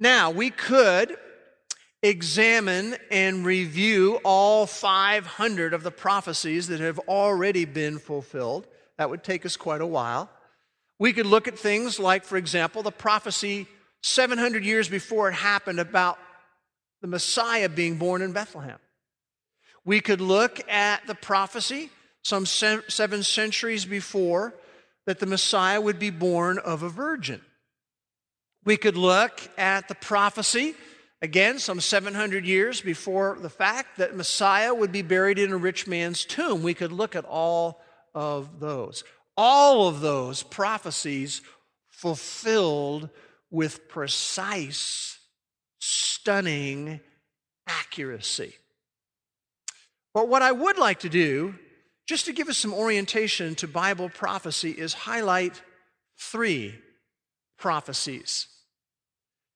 Now, 0.00 0.30
we 0.30 0.50
could 0.50 1.16
examine 2.02 2.96
and 3.10 3.44
review 3.44 4.20
all 4.24 4.66
500 4.66 5.74
of 5.74 5.82
the 5.82 5.90
prophecies 5.90 6.68
that 6.68 6.80
have 6.80 6.98
already 7.00 7.64
been 7.64 7.98
fulfilled. 7.98 8.66
That 8.98 9.10
would 9.10 9.24
take 9.24 9.44
us 9.44 9.56
quite 9.56 9.80
a 9.80 9.86
while. 9.86 10.30
We 10.98 11.12
could 11.12 11.26
look 11.26 11.48
at 11.48 11.58
things 11.58 11.98
like, 11.98 12.24
for 12.24 12.36
example, 12.36 12.82
the 12.82 12.90
prophecy 12.90 13.66
700 14.02 14.64
years 14.64 14.88
before 14.88 15.28
it 15.28 15.34
happened 15.34 15.80
about 15.80 16.18
the 17.02 17.08
Messiah 17.08 17.68
being 17.68 17.96
born 17.96 18.22
in 18.22 18.32
Bethlehem. 18.32 18.78
We 19.84 20.00
could 20.00 20.20
look 20.20 20.60
at 20.68 21.06
the 21.06 21.14
prophecy 21.14 21.90
some 22.22 22.44
seven 22.44 23.22
centuries 23.22 23.86
before 23.86 24.54
that 25.06 25.18
the 25.18 25.26
Messiah 25.26 25.80
would 25.80 25.98
be 25.98 26.10
born 26.10 26.58
of 26.58 26.82
a 26.82 26.88
virgin. 26.88 27.40
We 28.64 28.76
could 28.76 28.96
look 28.98 29.40
at 29.56 29.88
the 29.88 29.94
prophecy, 29.94 30.74
again, 31.22 31.58
some 31.58 31.80
700 31.80 32.44
years 32.44 32.80
before 32.80 33.38
the 33.40 33.50
fact, 33.50 33.98
that 33.98 34.16
Messiah 34.16 34.74
would 34.74 34.92
be 34.92 35.02
buried 35.02 35.38
in 35.38 35.52
a 35.52 35.56
rich 35.56 35.86
man's 35.86 36.24
tomb. 36.24 36.62
We 36.62 36.74
could 36.74 36.92
look 36.92 37.16
at 37.16 37.24
all 37.24 37.80
of 38.14 38.60
those. 38.60 39.04
All 39.36 39.88
of 39.88 40.00
those 40.00 40.42
prophecies 40.42 41.42
fulfilled 41.88 43.10
with 43.50 43.88
precise, 43.88 45.18
stunning 45.78 47.00
accuracy. 47.66 48.54
But 50.14 50.28
what 50.28 50.42
I 50.42 50.52
would 50.52 50.78
like 50.78 51.00
to 51.00 51.08
do, 51.08 51.54
just 52.06 52.26
to 52.26 52.32
give 52.32 52.48
us 52.48 52.58
some 52.58 52.74
orientation 52.74 53.54
to 53.56 53.68
Bible 53.68 54.08
prophecy, 54.08 54.70
is 54.70 54.94
highlight 54.94 55.62
three 56.18 56.74
prophecies 57.58 58.48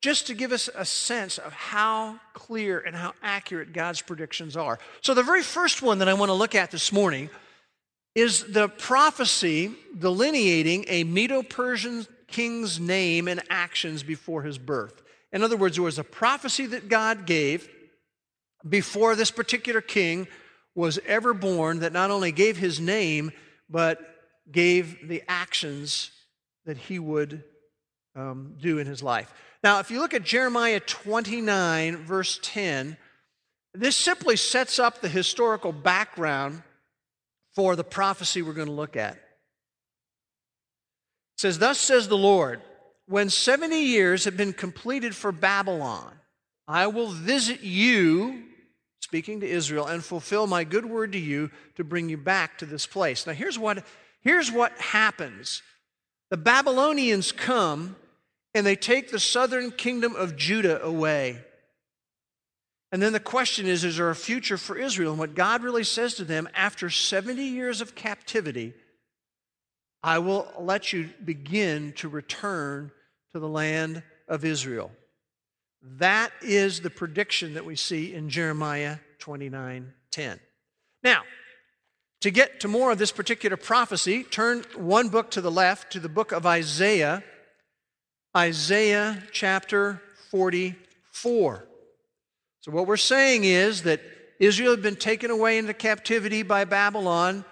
just 0.03 0.27
to 0.27 0.35
give 0.35 0.53
us 0.53 0.69
a 0.75 0.85
sense 0.85 1.39
of 1.39 1.53
how 1.53 2.19
clear 2.35 2.81
and 2.81 2.95
how 2.95 3.15
accurate 3.23 3.73
God's 3.73 4.03
predictions 4.03 4.57
are. 4.57 4.79
So, 5.01 5.15
the 5.15 5.23
very 5.23 5.43
first 5.43 5.81
one 5.81 6.01
that 6.01 6.09
I 6.09 6.15
want 6.15 6.29
to 6.29 6.35
look 6.35 6.55
at 6.55 6.71
this 6.71 6.93
morning 6.93 7.31
is 8.15 8.45
the 8.45 8.69
prophecy 8.69 9.75
delineating 9.99 10.85
a 10.89 11.05
Medo 11.05 11.43
Persian 11.43 12.07
king's 12.27 12.81
name 12.81 13.29
and 13.29 13.43
actions 13.49 14.03
before 14.03 14.43
his 14.43 14.59
birth. 14.59 15.03
In 15.33 15.43
other 15.43 15.57
words, 15.57 15.77
there 15.77 15.85
was 15.85 15.99
a 15.99 16.05
prophecy 16.05 16.67
that 16.67 16.89
God 16.89 17.25
gave 17.25 17.69
before 18.69 19.15
this 19.15 19.31
particular 19.31 19.81
king 19.81 20.27
was 20.75 20.99
ever 21.07 21.33
born 21.33 21.81
that 21.81 21.93
not 21.93 22.11
only 22.11 22.33
gave 22.33 22.57
his 22.57 22.81
name, 22.81 23.33
but 23.71 24.01
gave 24.51 25.09
the 25.09 25.23
actions 25.29 26.11
that 26.65 26.77
he 26.77 26.99
would 26.99 27.45
um, 28.15 28.55
do 28.61 28.79
in 28.79 28.87
his 28.87 29.03
life. 29.03 29.33
Now, 29.63 29.79
if 29.79 29.91
you 29.91 30.01
look 30.01 30.15
at 30.15 30.25
Jeremiah 30.25 30.81
29, 30.81 31.99
verse 31.99 32.41
10, 32.43 32.97
this 33.75 33.97
simply 33.97 34.37
sets 34.37 34.79
up 34.79 35.01
the 35.01 35.09
historical 35.09 35.73
background 35.73 36.63
for 37.55 37.77
the 37.77 37.85
prophecy 37.85 38.43
we're 38.43 38.53
going 38.55 38.67
to 38.67 38.73
look 38.73 38.97
at. 38.97 39.15
It 39.15 39.21
says, 41.39 41.59
Thus 41.59 41.79
says 41.79 42.09
the 42.09 42.19
Lord, 42.19 42.61
when 43.07 43.31
70 43.31 43.81
years 43.81 44.25
have 44.25 44.37
been 44.37 44.53
completed 44.53 45.15
for 45.15 45.33
Babylon, 45.33 46.13
I 46.67 46.89
will 46.89 47.09
visit 47.09 47.61
you, 47.63 48.45
speaking 49.01 49.41
to 49.41 49.49
Israel, 49.49 49.87
and 49.87 50.05
fulfill 50.05 50.47
my 50.47 50.65
good 50.65 50.87
word 50.87 51.13
to 51.13 51.19
you 51.19 51.51
to 51.77 51.85
bring 51.85 52.09
you 52.09 52.17
back 52.17 52.59
to 52.59 52.67
this 52.67 52.87
place. 52.87 53.27
Now, 53.27 53.33
here's 53.33 53.59
what, 53.59 53.85
here's 54.23 54.51
what 54.51 54.73
happens 54.79 55.63
the 56.31 56.37
Babylonians 56.37 57.31
come 57.31 57.97
and 58.55 58.67
they 58.67 58.77
take 58.77 59.11
the 59.11 59.21
southern 59.21 59.71
kingdom 59.71 60.15
of 60.15 60.37
Judah 60.37 60.83
away. 60.83 61.41
And 62.91 63.03
then 63.03 63.15
the 63.15 63.21
question 63.21 63.67
is 63.67 63.85
is 63.85 63.97
there 63.97 64.11
a 64.11 64.15
future 64.15 64.59
for 64.59 64.77
Israel? 64.77 65.13
And 65.13 65.19
what 65.19 65.35
God 65.35 65.63
really 65.63 65.85
says 65.85 66.15
to 66.15 66.25
them 66.25 66.49
after 66.55 66.91
70 66.91 67.43
years 67.43 67.81
of 67.81 67.95
captivity, 67.95 68.75
I 70.03 70.19
will 70.19 70.47
let 70.59 70.93
you 70.93 71.09
begin 71.25 71.93
to 71.95 72.09
return 72.09 72.93
to 73.33 73.39
the 73.39 73.49
land 73.49 74.03
of 74.29 74.45
Israel. 74.45 74.91
That 75.83 76.33
is 76.43 76.81
the 76.81 76.91
prediction 76.91 77.55
that 77.55 77.65
we 77.65 77.77
see 77.77 78.13
in 78.15 78.29
Jeremiah 78.29 78.99
29 79.19 79.93
10. 80.11 80.41
Now, 81.03 81.23
to 82.21 82.31
get 82.31 82.61
to 82.61 82.69
more 82.69 82.93
of 82.93 82.99
this 82.99 83.11
particular 83.11 83.57
prophecy, 83.57 84.23
turn 84.23 84.65
one 84.77 85.09
book 85.09 85.31
to 85.33 85.41
the 85.41 85.51
left 85.51 85.93
to 85.93 86.01
the 86.01 86.09
book 86.09 86.31
of 86.31 86.47
Isaiah 86.47 87.25
Isaiah 88.35 89.23
chapter 89.31 90.01
44. 90.31 91.69
So, 92.61 92.73
what 92.73 92.87
we're 92.87 92.97
saying 92.97 93.45
is 93.45 93.83
that 93.83 94.01
Israel 94.39 94.71
had 94.71 94.83
been 94.83 94.97
taken 94.97 95.31
away 95.31 95.59
into 95.59 95.75
captivity 95.75 96.43
by 96.43 96.65
Babylon. 96.65 97.45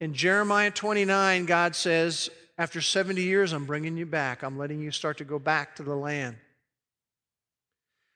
In 0.00 0.14
Jeremiah 0.14 0.70
29, 0.70 1.44
God 1.44 1.76
says, 1.76 2.30
After 2.56 2.80
70 2.80 3.20
years, 3.22 3.52
I'm 3.52 3.66
bringing 3.66 3.98
you 3.98 4.06
back. 4.06 4.42
I'm 4.42 4.56
letting 4.56 4.80
you 4.80 4.90
start 4.90 5.18
to 5.18 5.24
go 5.24 5.38
back 5.38 5.76
to 5.76 5.82
the 5.82 5.94
land. 5.94 6.36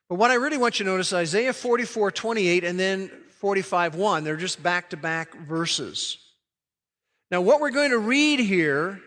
But 0.08 0.14
what 0.14 0.30
I 0.30 0.34
really 0.34 0.56
want 0.56 0.78
you 0.78 0.84
to 0.86 0.90
notice 0.90 1.12
Isaiah 1.12 1.52
44 1.52 2.12
28 2.12 2.64
and 2.64 2.80
then 2.80 3.10
45 3.40 3.94
1. 3.94 4.24
They're 4.24 4.36
just 4.36 4.62
back 4.62 4.90
to 4.90 4.96
back 4.96 5.36
verses. 5.46 6.16
Now, 7.30 7.42
what 7.42 7.60
we're 7.60 7.70
going 7.70 7.90
to 7.90 7.98
read 7.98 8.40
here 8.40 9.02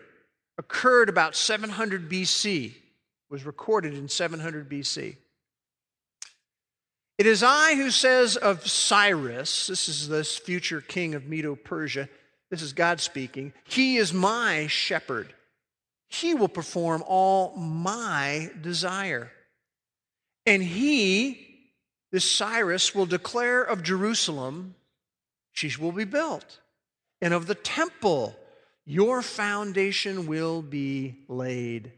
occurred 0.56 1.08
about 1.08 1.34
700 1.34 2.08
BC 2.08 2.74
was 3.30 3.46
recorded 3.46 3.94
in 3.94 4.08
700 4.08 4.68
BC. 4.68 5.16
It 7.16 7.26
is 7.26 7.42
I 7.42 7.76
who 7.76 7.90
says 7.90 8.36
of 8.36 8.66
Cyrus, 8.66 9.68
this 9.68 9.88
is 9.88 10.08
this 10.08 10.36
future 10.36 10.80
king 10.80 11.14
of 11.14 11.26
Medo 11.26 11.54
Persia, 11.54 12.08
this 12.50 12.62
is 12.62 12.72
God 12.72 13.00
speaking, 13.00 13.52
he 13.64 13.96
is 13.96 14.12
my 14.12 14.66
shepherd. 14.66 15.32
He 16.08 16.34
will 16.34 16.48
perform 16.48 17.04
all 17.06 17.54
my 17.56 18.50
desire. 18.60 19.30
And 20.44 20.60
he, 20.60 21.46
this 22.10 22.28
Cyrus, 22.28 22.94
will 22.94 23.06
declare 23.06 23.62
of 23.62 23.84
Jerusalem, 23.84 24.74
she 25.52 25.70
will 25.78 25.92
be 25.92 26.04
built, 26.04 26.58
and 27.20 27.32
of 27.32 27.46
the 27.46 27.54
temple, 27.54 28.34
your 28.84 29.22
foundation 29.22 30.26
will 30.26 30.62
be 30.62 31.16
laid. 31.28 31.92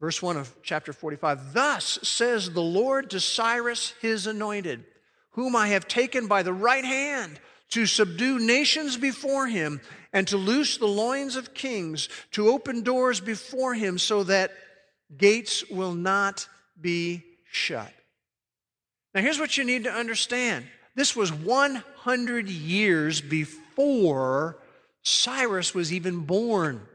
Verse 0.00 0.22
1 0.22 0.36
of 0.36 0.54
chapter 0.62 0.92
45 0.92 1.52
Thus 1.52 1.98
says 2.02 2.50
the 2.50 2.62
Lord 2.62 3.10
to 3.10 3.20
Cyrus, 3.20 3.94
his 4.00 4.26
anointed, 4.26 4.84
whom 5.30 5.56
I 5.56 5.68
have 5.68 5.88
taken 5.88 6.26
by 6.26 6.42
the 6.42 6.52
right 6.52 6.84
hand 6.84 7.40
to 7.70 7.86
subdue 7.86 8.38
nations 8.38 8.96
before 8.96 9.46
him 9.46 9.80
and 10.12 10.26
to 10.28 10.36
loose 10.36 10.78
the 10.78 10.86
loins 10.86 11.36
of 11.36 11.54
kings, 11.54 12.08
to 12.32 12.48
open 12.48 12.82
doors 12.82 13.20
before 13.20 13.74
him 13.74 13.98
so 13.98 14.24
that 14.24 14.52
gates 15.16 15.68
will 15.68 15.94
not 15.94 16.48
be 16.80 17.24
shut. 17.50 17.92
Now, 19.14 19.20
here's 19.20 19.38
what 19.38 19.56
you 19.56 19.64
need 19.64 19.84
to 19.84 19.92
understand 19.92 20.66
this 20.94 21.14
was 21.14 21.32
100 21.32 22.48
years 22.48 23.20
before 23.20 24.58
Cyrus 25.02 25.74
was 25.74 25.92
even 25.92 26.20
born. 26.20 26.86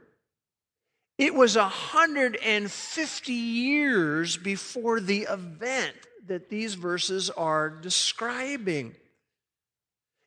It 1.23 1.33
was 1.33 1.55
150 1.55 3.33
years 3.33 4.35
before 4.35 4.99
the 4.99 5.21
event 5.21 5.95
that 6.27 6.49
these 6.49 6.73
verses 6.73 7.29
are 7.29 7.69
describing. 7.69 8.93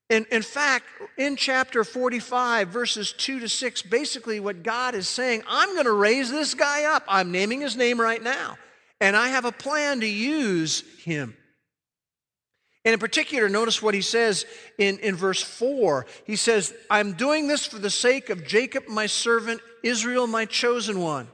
And 0.09 0.25
in 0.31 0.41
fact, 0.41 0.87
in 1.19 1.37
chapter 1.37 1.85
45, 1.85 2.69
verses 2.69 3.12
2 3.12 3.41
to 3.41 3.49
6, 3.50 3.83
basically 3.83 4.41
what 4.41 4.62
God 4.62 4.95
is 4.95 5.07
saying, 5.07 5.43
I'm 5.47 5.75
going 5.75 5.85
to 5.85 5.93
raise 5.93 6.31
this 6.31 6.55
guy 6.55 6.85
up. 6.85 7.05
I'm 7.09 7.31
naming 7.31 7.61
his 7.61 7.76
name 7.76 8.00
right 8.00 8.23
now. 8.23 8.57
And 8.99 9.15
I 9.15 9.29
have 9.29 9.45
a 9.45 9.53
plan 9.53 10.00
to 10.00 10.09
use 10.09 10.83
him. 11.05 11.37
And 12.87 12.93
in 12.93 13.00
particular, 13.00 13.49
notice 13.49 13.83
what 13.83 13.95
he 13.95 14.00
says 14.00 14.47
in, 14.78 15.00
in 15.00 15.16
verse 15.16 15.43
4. 15.43 16.07
He 16.25 16.37
says, 16.37 16.73
I'm 16.88 17.14
doing 17.14 17.49
this 17.49 17.66
for 17.66 17.81
the 17.81 17.90
sake 17.90 18.31
of 18.31 18.47
Jacob, 18.47 18.87
my 18.87 19.07
servant, 19.07 19.61
Israel, 19.83 20.28
my 20.28 20.45
chosen 20.45 21.00
one. 21.00 21.26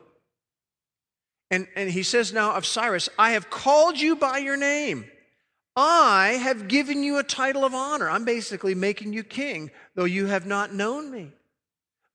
And, 1.51 1.69
and 1.77 1.91
he 1.91 2.05
says 2.05 2.33
now 2.33 2.55
of 2.55 2.65
Cyrus, 2.65 3.11
I 3.19 3.33
have 3.33 3.51
called 3.51 4.01
you 4.01 4.17
by 4.17 4.39
your 4.39 4.57
name. 4.57 5.05
I 5.77 6.39
have 6.43 6.69
given 6.69 7.03
you 7.03 7.19
a 7.19 7.23
title 7.23 7.67
of 7.67 7.75
honor. 7.75 8.09
I'm 8.09 8.25
basically 8.25 8.75
making 8.75 9.13
you 9.13 9.23
king, 9.23 9.71
though 9.95 10.07
you 10.07 10.29
have 10.29 10.47
not 10.47 10.73
known 10.73 11.11
me. 11.11 11.33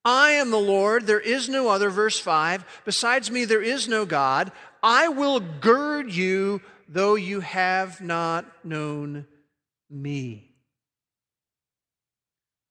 I 0.04 0.32
am 0.32 0.50
the 0.50 0.58
Lord, 0.58 1.06
there 1.06 1.20
is 1.20 1.48
no 1.48 1.68
other. 1.68 1.90
Verse 1.90 2.18
5 2.18 2.82
Besides 2.84 3.30
me, 3.30 3.44
there 3.44 3.62
is 3.62 3.86
no 3.86 4.04
God. 4.04 4.50
I 4.82 5.08
will 5.08 5.38
gird 5.38 6.12
you 6.12 6.60
though 6.88 7.14
you 7.14 7.40
have 7.40 8.00
not 8.00 8.46
known 8.64 9.26
me. 9.90 10.48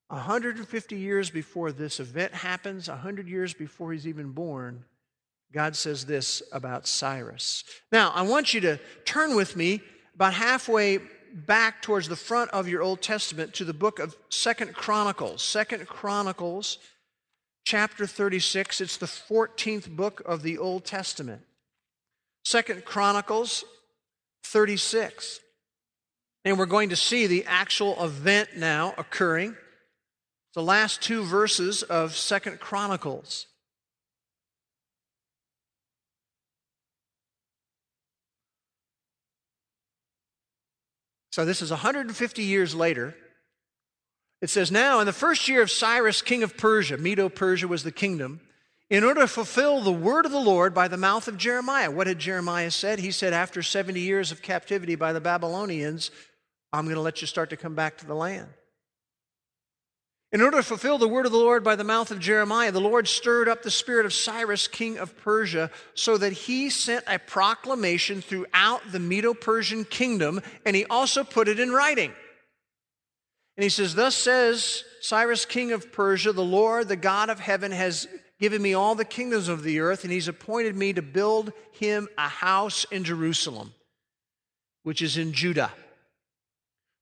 150 0.09 0.95
years 0.95 1.29
before 1.29 1.71
this 1.71 1.99
event 1.99 2.33
happens, 2.33 2.87
100 2.87 3.27
years 3.27 3.53
before 3.53 3.91
he's 3.91 4.07
even 4.07 4.31
born, 4.31 4.85
God 5.53 5.75
says 5.75 6.05
this 6.05 6.41
about 6.51 6.87
Cyrus. 6.87 7.63
Now, 7.91 8.11
I 8.15 8.21
want 8.21 8.53
you 8.53 8.61
to 8.61 8.79
turn 9.05 9.35
with 9.35 9.55
me 9.55 9.81
about 10.15 10.33
halfway 10.33 10.99
back 11.33 11.81
towards 11.81 12.07
the 12.07 12.15
front 12.15 12.49
of 12.51 12.67
your 12.67 12.81
Old 12.81 13.01
Testament 13.01 13.53
to 13.55 13.65
the 13.65 13.73
book 13.73 13.99
of 13.99 14.15
Second 14.29 14.73
Chronicles. 14.73 15.43
Second 15.43 15.87
Chronicles 15.87 16.79
chapter 17.65 18.07
36. 18.07 18.81
It's 18.81 18.97
the 18.97 19.05
14th 19.05 19.89
book 19.89 20.21
of 20.25 20.41
the 20.41 20.57
Old 20.57 20.85
Testament. 20.85 21.41
Second 22.43 22.85
Chronicles 22.85 23.65
36. 24.47 25.39
And 26.45 26.57
we're 26.57 26.65
going 26.65 26.89
to 26.89 26.95
see 26.95 27.27
the 27.27 27.45
actual 27.45 28.03
event 28.03 28.49
now 28.55 28.93
occurring. 28.97 29.55
The 30.53 30.63
last 30.63 31.01
two 31.01 31.23
verses 31.23 31.83
of 31.83 32.15
Second 32.15 32.59
Chronicles. 32.59 33.47
So 41.31 41.45
this 41.45 41.61
is 41.61 41.69
150 41.69 42.43
years 42.43 42.73
later. 42.73 43.15
It 44.41 44.49
says, 44.49 44.71
Now, 44.71 44.99
in 44.99 45.05
the 45.05 45.13
first 45.13 45.47
year 45.47 45.61
of 45.61 45.69
Cyrus, 45.69 46.21
king 46.21 46.41
of 46.41 46.57
Persia, 46.57 46.97
Medo 46.97 47.29
Persia 47.29 47.67
was 47.67 47.83
the 47.83 47.91
kingdom, 47.91 48.41
in 48.89 49.03
order 49.03 49.21
to 49.21 49.27
fulfill 49.27 49.81
the 49.81 49.91
word 49.91 50.25
of 50.25 50.31
the 50.31 50.39
Lord 50.39 50.73
by 50.73 50.87
the 50.87 50.97
mouth 50.97 51.27
of 51.27 51.37
Jeremiah. 51.37 51.91
What 51.91 52.07
had 52.07 52.19
Jeremiah 52.19 52.71
said? 52.71 52.99
He 52.99 53.11
said, 53.11 53.33
After 53.33 53.61
70 53.61 53.99
years 53.99 54.31
of 54.31 54.41
captivity 54.41 54.95
by 54.95 55.13
the 55.13 55.21
Babylonians, 55.21 56.11
I'm 56.71 56.85
going 56.85 56.95
to 56.95 57.01
let 57.01 57.21
you 57.21 57.27
start 57.27 57.49
to 57.49 57.57
come 57.57 57.75
back 57.75 57.97
to 57.97 58.05
the 58.05 58.15
land. 58.15 58.47
In 60.33 60.41
order 60.41 60.57
to 60.57 60.63
fulfill 60.63 60.97
the 60.97 61.07
word 61.07 61.25
of 61.25 61.31
the 61.31 61.37
Lord 61.37 61.63
by 61.63 61.77
the 61.77 61.85
mouth 61.85 62.11
of 62.11 62.19
Jeremiah, 62.19 62.71
the 62.71 62.81
Lord 62.81 63.07
stirred 63.07 63.47
up 63.47 63.63
the 63.63 63.71
spirit 63.71 64.05
of 64.05 64.13
Cyrus, 64.13 64.67
king 64.67 64.97
of 64.97 65.17
Persia, 65.17 65.71
so 65.93 66.17
that 66.17 66.33
he 66.33 66.69
sent 66.69 67.05
a 67.07 67.17
proclamation 67.17 68.21
throughout 68.21 68.81
the 68.91 68.99
Medo 68.99 69.33
Persian 69.33 69.85
kingdom, 69.85 70.41
and 70.65 70.75
he 70.75 70.85
also 70.85 71.23
put 71.23 71.47
it 71.47 71.61
in 71.61 71.71
writing. 71.71 72.11
And 73.55 73.63
he 73.63 73.69
says, 73.69 73.95
Thus 73.95 74.15
says 74.15 74.83
Cyrus, 75.01 75.45
king 75.45 75.71
of 75.71 75.93
Persia, 75.93 76.33
the 76.33 76.43
Lord, 76.43 76.89
the 76.89 76.97
God 76.97 77.29
of 77.29 77.39
heaven, 77.39 77.71
has 77.71 78.07
given 78.39 78.61
me 78.61 78.73
all 78.73 78.95
the 78.95 79.05
kingdoms 79.05 79.47
of 79.47 79.63
the 79.63 79.79
earth, 79.79 80.03
and 80.03 80.13
he's 80.13 80.27
appointed 80.27 80.75
me 80.75 80.93
to 80.93 81.01
build 81.01 81.51
him 81.71 82.07
a 82.17 82.27
house 82.27 82.85
in 82.91 83.03
Jerusalem, 83.03 83.73
which 84.83 85.01
is 85.01 85.17
in 85.17 85.33
Judah. 85.33 85.71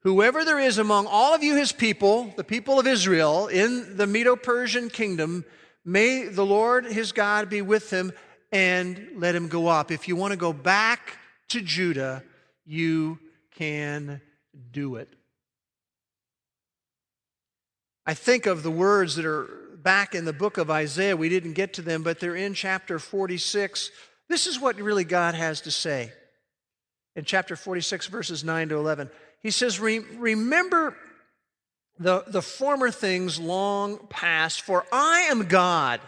Whoever 0.03 0.45
there 0.45 0.59
is 0.59 0.77
among 0.77 1.07
all 1.07 1.33
of 1.33 1.43
you, 1.43 1.55
his 1.55 1.71
people, 1.71 2.31
the 2.37 2.43
people 2.43 2.79
of 2.79 2.87
Israel, 2.87 3.47
in 3.47 3.97
the 3.97 4.07
Medo 4.07 4.35
Persian 4.35 4.89
kingdom, 4.89 5.43
may 5.83 6.25
the 6.25 6.45
Lord 6.45 6.85
his 6.85 7.11
God 7.11 7.49
be 7.49 7.61
with 7.61 7.89
him 7.89 8.11
and 8.51 9.09
let 9.15 9.35
him 9.35 9.47
go 9.47 9.67
up. 9.67 9.91
If 9.91 10.07
you 10.07 10.15
want 10.15 10.31
to 10.31 10.37
go 10.37 10.53
back 10.53 11.17
to 11.49 11.59
Judah, 11.59 12.23
you 12.65 13.19
can 13.57 14.21
do 14.71 14.95
it. 14.95 15.09
I 18.05 18.13
think 18.13 18.45
of 18.45 18.61
the 18.61 18.71
words 18.71 19.15
that 19.15 19.25
are 19.25 19.64
back 19.85 20.15
in 20.15 20.25
the 20.25 20.33
book 20.33 20.57
of 20.57 20.71
Isaiah. 20.71 21.15
We 21.15 21.29
didn't 21.29 21.53
get 21.53 21.73
to 21.73 21.83
them, 21.83 22.03
but 22.03 22.19
they're 22.19 22.35
in 22.35 22.55
chapter 22.55 22.99
46. 22.99 23.91
This 24.27 24.47
is 24.47 24.59
what 24.59 24.75
really 24.77 25.03
God 25.03 25.35
has 25.35 25.61
to 25.61 25.71
say 25.71 26.11
in 27.15 27.23
chapter 27.23 27.55
46, 27.55 28.07
verses 28.07 28.43
9 28.43 28.69
to 28.69 28.75
11. 28.75 29.09
He 29.43 29.51
says, 29.51 29.79
Remember 29.79 30.97
the, 31.99 32.23
the 32.27 32.41
former 32.41 32.89
things 32.89 33.39
long 33.39 33.99
past, 34.09 34.61
for 34.61 34.85
I 34.91 35.27
am 35.29 35.45
God. 35.45 36.01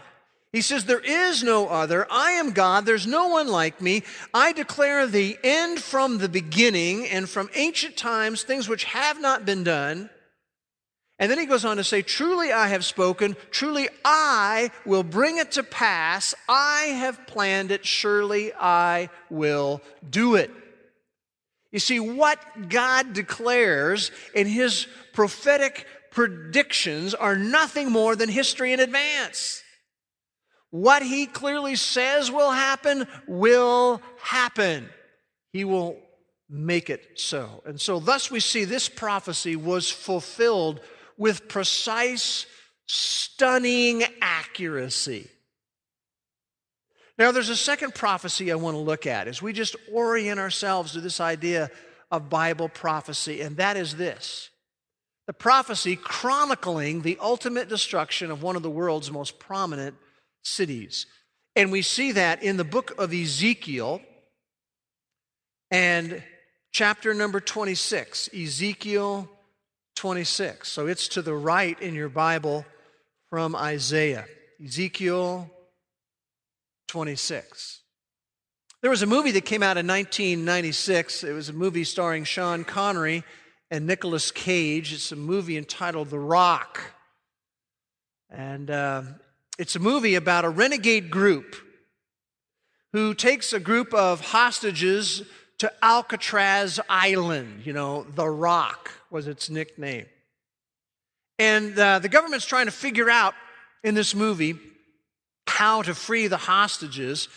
He 0.52 0.60
says, 0.60 0.84
There 0.84 0.98
is 0.98 1.44
no 1.44 1.68
other. 1.68 2.04
I 2.10 2.32
am 2.32 2.50
God. 2.50 2.84
There's 2.84 3.06
no 3.06 3.28
one 3.28 3.46
like 3.46 3.80
me. 3.80 4.02
I 4.34 4.52
declare 4.52 5.06
the 5.06 5.38
end 5.44 5.80
from 5.80 6.18
the 6.18 6.28
beginning 6.28 7.06
and 7.06 7.28
from 7.28 7.48
ancient 7.54 7.96
times, 7.96 8.42
things 8.42 8.68
which 8.68 8.84
have 8.84 9.20
not 9.20 9.46
been 9.46 9.62
done. 9.62 10.10
And 11.18 11.30
then 11.30 11.38
he 11.38 11.46
goes 11.46 11.64
on 11.64 11.78
to 11.78 11.84
say, 11.84 12.02
Truly 12.02 12.52
I 12.52 12.68
have 12.68 12.84
spoken. 12.84 13.36
Truly 13.50 13.88
I 14.04 14.70
will 14.86 15.02
bring 15.02 15.38
it 15.38 15.52
to 15.52 15.62
pass. 15.62 16.34
I 16.48 16.82
have 16.98 17.26
planned 17.26 17.70
it. 17.70 17.84
Surely 17.84 18.52
I 18.54 19.10
will 19.28 19.82
do 20.08 20.36
it. 20.36 20.50
You 21.72 21.80
see, 21.80 22.00
what 22.00 22.68
God 22.68 23.12
declares 23.12 24.10
in 24.34 24.46
his 24.46 24.86
prophetic 25.12 25.86
predictions 26.10 27.14
are 27.14 27.36
nothing 27.36 27.90
more 27.90 28.16
than 28.16 28.28
history 28.28 28.72
in 28.72 28.80
advance. 28.80 29.62
What 30.70 31.02
he 31.02 31.26
clearly 31.26 31.76
says 31.76 32.30
will 32.30 32.52
happen 32.52 33.06
will 33.26 34.00
happen. 34.20 34.88
He 35.52 35.64
will 35.64 35.98
make 36.48 36.90
it 36.90 37.18
so. 37.18 37.62
And 37.66 37.80
so, 37.80 38.00
thus, 38.00 38.30
we 38.30 38.40
see 38.40 38.64
this 38.64 38.88
prophecy 38.88 39.56
was 39.56 39.90
fulfilled 39.90 40.80
with 41.18 41.48
precise, 41.48 42.46
stunning 42.86 44.04
accuracy. 44.22 45.28
Now, 47.18 47.32
there's 47.32 47.48
a 47.48 47.56
second 47.56 47.94
prophecy 47.96 48.52
I 48.52 48.54
want 48.54 48.76
to 48.76 48.80
look 48.80 49.06
at 49.06 49.26
as 49.26 49.42
we 49.42 49.52
just 49.52 49.74
orient 49.92 50.38
ourselves 50.38 50.92
to 50.92 51.00
this 51.00 51.20
idea 51.20 51.68
of 52.10 52.30
Bible 52.30 52.68
prophecy, 52.68 53.42
and 53.42 53.56
that 53.58 53.76
is 53.76 53.96
this 53.96 54.50
the 55.26 55.34
prophecy 55.34 55.94
chronicling 55.94 57.02
the 57.02 57.18
ultimate 57.20 57.68
destruction 57.68 58.30
of 58.30 58.42
one 58.42 58.56
of 58.56 58.62
the 58.62 58.70
world's 58.70 59.10
most 59.10 59.38
prominent 59.38 59.94
cities. 60.42 61.04
And 61.54 61.70
we 61.70 61.82
see 61.82 62.12
that 62.12 62.42
in 62.42 62.56
the 62.56 62.64
book 62.64 62.94
of 62.98 63.12
Ezekiel 63.12 64.00
and 65.70 66.22
chapter 66.72 67.12
number 67.12 67.40
26, 67.40 68.30
Ezekiel 68.32 69.28
26. 69.98 70.68
So 70.68 70.86
it's 70.86 71.08
to 71.08 71.22
the 71.22 71.34
right 71.34 71.80
in 71.82 71.92
your 71.92 72.08
Bible 72.08 72.64
from 73.30 73.56
Isaiah. 73.56 74.26
Ezekiel 74.64 75.50
26. 76.86 77.80
There 78.80 78.92
was 78.92 79.02
a 79.02 79.06
movie 79.06 79.32
that 79.32 79.44
came 79.44 79.64
out 79.64 79.76
in 79.76 79.88
1996. 79.88 81.24
It 81.24 81.32
was 81.32 81.48
a 81.48 81.52
movie 81.52 81.82
starring 81.82 82.22
Sean 82.22 82.62
Connery 82.62 83.24
and 83.72 83.88
Nicolas 83.88 84.30
Cage. 84.30 84.92
It's 84.92 85.10
a 85.10 85.16
movie 85.16 85.56
entitled 85.56 86.10
The 86.10 86.20
Rock. 86.20 86.80
And 88.30 88.70
uh, 88.70 89.02
it's 89.58 89.74
a 89.74 89.80
movie 89.80 90.14
about 90.14 90.44
a 90.44 90.48
renegade 90.48 91.10
group 91.10 91.56
who 92.92 93.14
takes 93.14 93.52
a 93.52 93.58
group 93.58 93.92
of 93.92 94.20
hostages 94.20 95.22
to 95.58 95.72
Alcatraz 95.82 96.80
Island. 96.88 97.62
You 97.64 97.72
know, 97.72 98.04
The 98.14 98.28
Rock 98.28 98.90
was 99.10 99.26
its 99.26 99.50
nickname. 99.50 100.06
And 101.38 101.78
uh, 101.78 101.98
the 101.98 102.08
government's 102.08 102.46
trying 102.46 102.66
to 102.66 102.72
figure 102.72 103.10
out 103.10 103.34
in 103.84 103.94
this 103.94 104.14
movie 104.14 104.56
how 105.46 105.82
to 105.82 105.94
free 105.94 106.26
the 106.26 106.36
hostages. 106.36 107.28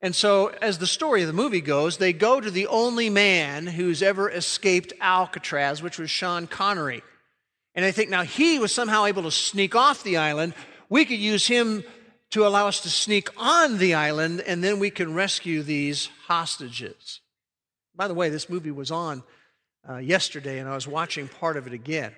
And 0.00 0.14
so, 0.14 0.48
as 0.62 0.78
the 0.78 0.86
story 0.86 1.22
of 1.22 1.26
the 1.26 1.32
movie 1.32 1.60
goes, 1.60 1.96
they 1.96 2.12
go 2.12 2.40
to 2.40 2.50
the 2.50 2.68
only 2.68 3.10
man 3.10 3.66
who's 3.66 4.02
ever 4.02 4.30
escaped 4.30 4.92
Alcatraz, 5.00 5.82
which 5.82 5.98
was 5.98 6.10
Sean 6.10 6.46
Connery. 6.46 7.02
And 7.74 7.84
they 7.84 7.92
think 7.92 8.10
now 8.10 8.22
he 8.22 8.58
was 8.58 8.72
somehow 8.72 9.04
able 9.04 9.24
to 9.24 9.30
sneak 9.30 9.74
off 9.74 10.02
the 10.02 10.16
island. 10.16 10.54
We 10.88 11.04
could 11.04 11.18
use 11.18 11.46
him 11.46 11.84
to 12.30 12.46
allow 12.46 12.68
us 12.68 12.80
to 12.80 12.90
sneak 12.90 13.28
on 13.36 13.78
the 13.78 13.94
island, 13.94 14.40
and 14.40 14.62
then 14.62 14.78
we 14.78 14.90
can 14.90 15.14
rescue 15.14 15.62
these 15.62 16.08
hostages. 16.26 17.20
By 17.98 18.06
the 18.06 18.14
way, 18.14 18.30
this 18.30 18.48
movie 18.48 18.70
was 18.70 18.92
on 18.92 19.24
uh, 19.86 19.96
yesterday, 19.96 20.60
and 20.60 20.68
I 20.68 20.74
was 20.76 20.86
watching 20.86 21.26
part 21.26 21.56
of 21.56 21.66
it 21.66 21.72
again. 21.72 22.14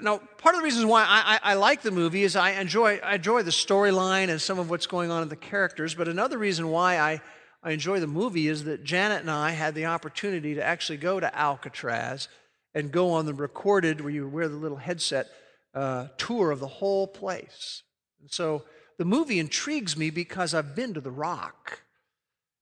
Now, 0.00 0.18
part 0.18 0.54
of 0.54 0.60
the 0.60 0.64
reasons 0.64 0.84
why 0.84 1.02
I, 1.02 1.38
I, 1.42 1.52
I, 1.52 1.54
like 1.54 1.82
the 1.82 1.90
movie 1.90 2.22
is 2.22 2.36
I 2.36 2.50
enjoy, 2.52 3.00
I 3.02 3.16
enjoy 3.16 3.42
the 3.42 3.50
storyline 3.50 4.28
and 4.28 4.40
some 4.40 4.58
of 4.58 4.70
what's 4.70 4.86
going 4.86 5.10
on 5.10 5.22
in 5.22 5.28
the 5.28 5.34
characters, 5.34 5.94
but 5.94 6.08
another 6.08 6.38
reason 6.38 6.68
why 6.68 6.98
I, 6.98 7.20
I 7.64 7.72
enjoy 7.72 7.98
the 7.98 8.06
movie 8.06 8.46
is 8.48 8.64
that 8.64 8.84
Janet 8.84 9.22
and 9.22 9.30
I 9.30 9.50
had 9.50 9.74
the 9.74 9.86
opportunity 9.86 10.54
to 10.54 10.62
actually 10.62 10.98
go 10.98 11.18
to 11.18 11.36
Alcatraz 11.36 12.28
and 12.74 12.92
go 12.92 13.10
on 13.12 13.26
the 13.26 13.34
recorded, 13.34 14.02
where 14.02 14.10
you 14.10 14.28
wear 14.28 14.46
the 14.46 14.56
little 14.56 14.76
headset, 14.76 15.26
uh, 15.74 16.08
tour 16.16 16.52
of 16.52 16.60
the 16.60 16.68
whole 16.68 17.08
place. 17.08 17.82
And 18.20 18.30
so 18.30 18.64
the 18.98 19.04
movie 19.04 19.40
intrigues 19.40 19.96
me 19.96 20.10
because 20.10 20.54
I've 20.54 20.76
been 20.76 20.94
to 20.94 21.00
the 21.00 21.10
rock 21.10 21.80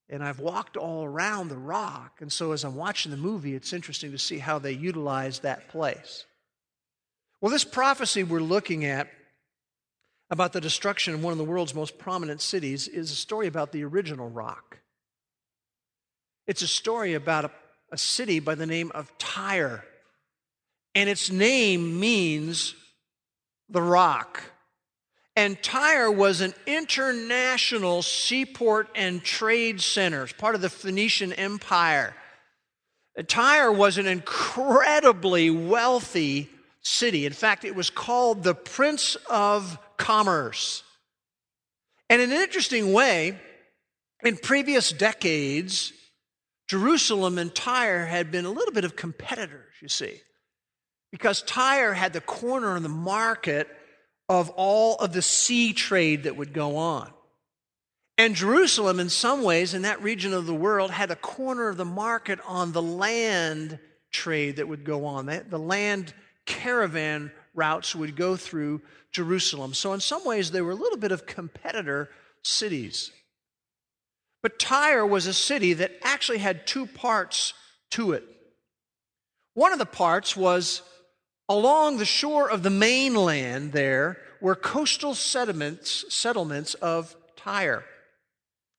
and 0.09 0.23
I've 0.23 0.39
walked 0.39 0.77
all 0.77 1.05
around 1.05 1.49
the 1.49 1.57
rock. 1.57 2.19
And 2.21 2.33
so 2.33 2.53
as 2.53 2.65
I'm 2.65 2.77
watching 2.77 3.11
the 3.11 3.17
movie, 3.17 3.55
it's 3.55 3.73
interesting 3.73 4.13
to 4.13 4.19
see 4.19 4.39
how 4.39 4.59
they 4.59 4.73
utilize 4.73 5.41
that 5.41 5.69
place. 5.69 6.25
Well, 7.41 7.51
this 7.51 7.65
prophecy 7.65 8.23
we're 8.23 8.41
looking 8.41 8.85
at 8.85 9.09
about 10.31 10.53
the 10.53 10.61
destruction 10.61 11.15
of 11.15 11.23
one 11.23 11.33
of 11.33 11.39
the 11.39 11.45
world's 11.45 11.75
most 11.75 11.99
prominent 11.99 12.41
cities 12.41 12.89
is 12.89 13.11
a 13.11 13.17
story 13.17 13.47
about 13.47 13.73
the 13.73 13.85
original 13.85 14.29
rock. 14.29 14.79
It's 16.47 16.63
a 16.63 16.69
story 16.69 17.15
about 17.15 17.45
a, 17.45 17.51
a 17.93 17.99
city 17.99 18.41
by 18.41 18.55
the 18.55 18.67
name 18.67 18.93
of 18.95 19.17
Tyre. 19.19 19.85
And 20.95 21.09
its 21.11 21.31
name 21.31 22.01
means 22.01 22.75
the 23.69 23.83
rock. 23.83 24.43
And 25.37 25.63
Tyre 25.63 26.11
was 26.11 26.41
an 26.41 26.55
international 26.67 28.01
seaport 28.03 28.89
and 28.95 29.23
trade 29.23 29.83
center, 29.83 30.27
part 30.39 30.55
of 30.55 30.63
the 30.63 30.71
Phoenician 30.71 31.35
Empire. 31.35 32.17
Tyre 33.29 33.71
was 33.71 33.99
an 33.99 34.07
incredibly 34.07 35.51
wealthy 35.51 36.49
city. 36.81 37.27
In 37.27 37.35
fact, 37.35 37.65
it 37.65 37.75
was 37.75 37.91
called 37.91 38.43
the 38.43 38.55
Prince 38.55 39.17
of 39.29 39.79
Commerce. 39.99 40.83
And 42.09 42.23
in 42.23 42.33
an 42.33 42.41
interesting 42.41 42.93
way, 42.93 43.39
in 44.23 44.37
previous 44.39 44.91
decades, 44.91 45.93
Jerusalem 46.69 47.37
and 47.37 47.55
Tyre 47.55 48.07
had 48.07 48.31
been 48.31 48.47
a 48.47 48.51
little 48.51 48.73
bit 48.73 48.85
of 48.85 48.97
competitors, 48.97 49.75
you 49.83 49.89
see, 49.89 50.21
because 51.13 51.43
Tyre 51.43 51.93
had 51.93 52.13
the 52.13 52.21
corner 52.21 52.77
of 52.77 52.83
the 52.83 52.89
market 52.89 53.69
of 54.29 54.51
all 54.51 54.97
of 54.97 55.13
the 55.13 55.23
sea 55.23 55.73
trade 55.73 56.25
that 56.25 56.37
would 56.37 56.53
go 56.53 56.77
on. 56.77 57.11
And 58.19 58.35
Jerusalem, 58.35 58.99
in 58.99 59.11
some 59.11 59.43
ways, 59.43 59.75
in 59.75 59.83
that 59.83 60.03
region 60.03 60.33
of 60.33 60.47
the 60.47 60.55
world, 60.55 60.91
had 60.91 61.11
a 61.11 61.17
corner 61.17 61.69
of 61.69 61.77
the 61.77 61.85
market 61.85 62.39
on 62.47 62.73
the 62.73 62.83
land 62.83 63.79
trade 64.11 64.57
that 64.57 64.69
would 64.69 64.85
go 64.85 65.05
on. 65.05 65.27
The 65.27 65.59
land 65.59 66.15
caravan 66.47 67.31
routes 67.55 67.95
would 67.95 68.17
go 68.17 68.37
through 68.37 68.81
Jerusalem. 69.13 69.75
So, 69.75 69.93
in 69.93 70.01
some 70.01 70.25
ways, 70.25 70.51
they 70.51 70.63
were 70.63 70.73
a 70.73 70.77
little 70.77 70.99
bit 70.99 71.13
of 71.13 71.27
competitor 71.27 72.09
cities. 72.43 73.13
But 74.43 74.59
Tyre 74.59 75.07
was 75.07 75.27
a 75.27 75.35
city 75.35 75.75
that 75.75 75.93
actually 76.03 76.39
had 76.39 76.67
two 76.67 76.87
parts 76.87 77.53
to 77.91 78.13
it. 78.13 78.25
One 79.55 79.73
of 79.73 79.79
the 79.79 79.87
parts 79.87 80.37
was 80.37 80.83
along 81.49 81.97
the 81.97 82.05
shore 82.05 82.51
of 82.51 82.63
the 82.63 82.71
mainland, 82.71 83.73
there 83.73 84.19
were 84.41 84.55
coastal 84.55 85.15
settlements, 85.15 86.05
settlements 86.13 86.75
of 86.75 87.17
Tyre. 87.37 87.85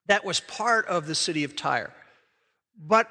That 0.08 0.26
was 0.26 0.40
part 0.40 0.86
of 0.88 1.08
the 1.08 1.16
city 1.16 1.44
of 1.44 1.56
Tyre. 1.56 1.94
But 2.80 3.10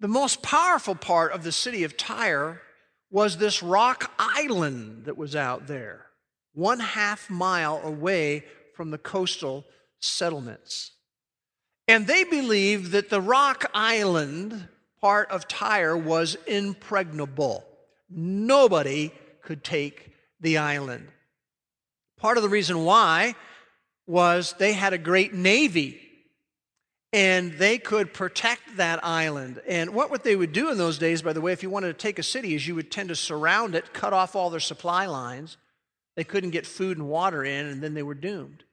the 0.00 0.08
most 0.08 0.42
powerful 0.42 0.94
part 0.94 1.32
of 1.32 1.44
the 1.44 1.52
city 1.52 1.84
of 1.84 1.96
Tyre 1.96 2.60
was 3.10 3.36
this 3.36 3.62
rock 3.62 4.12
island 4.18 5.04
that 5.04 5.16
was 5.16 5.34
out 5.34 5.66
there, 5.66 6.06
one 6.54 6.80
half 6.80 7.28
mile 7.28 7.80
away 7.84 8.44
from 8.74 8.90
the 8.90 8.98
coastal 8.98 9.64
settlements. 9.98 10.92
And 11.86 12.06
they 12.06 12.24
believed 12.24 12.92
that 12.92 13.10
the 13.10 13.20
rock 13.20 13.68
island 13.74 14.68
part 15.00 15.30
of 15.30 15.48
Tyre 15.48 15.96
was 15.96 16.36
impregnable. 16.46 17.66
Nobody 18.10 19.12
could 19.42 19.62
take 19.62 20.12
the 20.40 20.58
island. 20.58 21.08
Part 22.18 22.36
of 22.36 22.42
the 22.42 22.48
reason 22.48 22.84
why 22.84 23.34
was 24.06 24.54
they 24.58 24.72
had 24.72 24.92
a 24.92 24.98
great 24.98 25.32
navy 25.32 26.00
and 27.12 27.52
they 27.54 27.78
could 27.78 28.12
protect 28.12 28.76
that 28.76 29.04
island. 29.04 29.60
And 29.66 29.94
what, 29.94 30.10
what 30.10 30.22
they 30.22 30.36
would 30.36 30.52
do 30.52 30.70
in 30.70 30.78
those 30.78 30.98
days, 30.98 31.22
by 31.22 31.32
the 31.32 31.40
way, 31.40 31.52
if 31.52 31.62
you 31.62 31.70
wanted 31.70 31.88
to 31.88 31.94
take 31.94 32.18
a 32.18 32.22
city, 32.22 32.54
is 32.54 32.66
you 32.66 32.76
would 32.76 32.90
tend 32.90 33.08
to 33.08 33.16
surround 33.16 33.74
it, 33.74 33.92
cut 33.92 34.12
off 34.12 34.36
all 34.36 34.50
their 34.50 34.60
supply 34.60 35.06
lines. 35.06 35.56
They 36.16 36.24
couldn't 36.24 36.50
get 36.50 36.66
food 36.66 36.98
and 36.98 37.08
water 37.08 37.42
in, 37.44 37.66
and 37.66 37.82
then 37.82 37.94
they 37.94 38.02
were 38.02 38.14
doomed. 38.14 38.64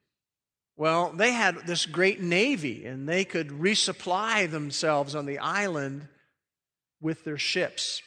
Well, 0.75 1.11
they 1.11 1.31
had 1.31 1.65
this 1.65 1.87
great 1.87 2.21
navy, 2.21 2.85
and 2.85 3.09
they 3.09 3.25
could 3.25 3.49
resupply 3.49 4.49
themselves 4.49 5.15
on 5.15 5.25
the 5.25 5.39
island 5.39 6.07
with 7.01 7.23
their 7.23 7.39
ships. 7.39 8.03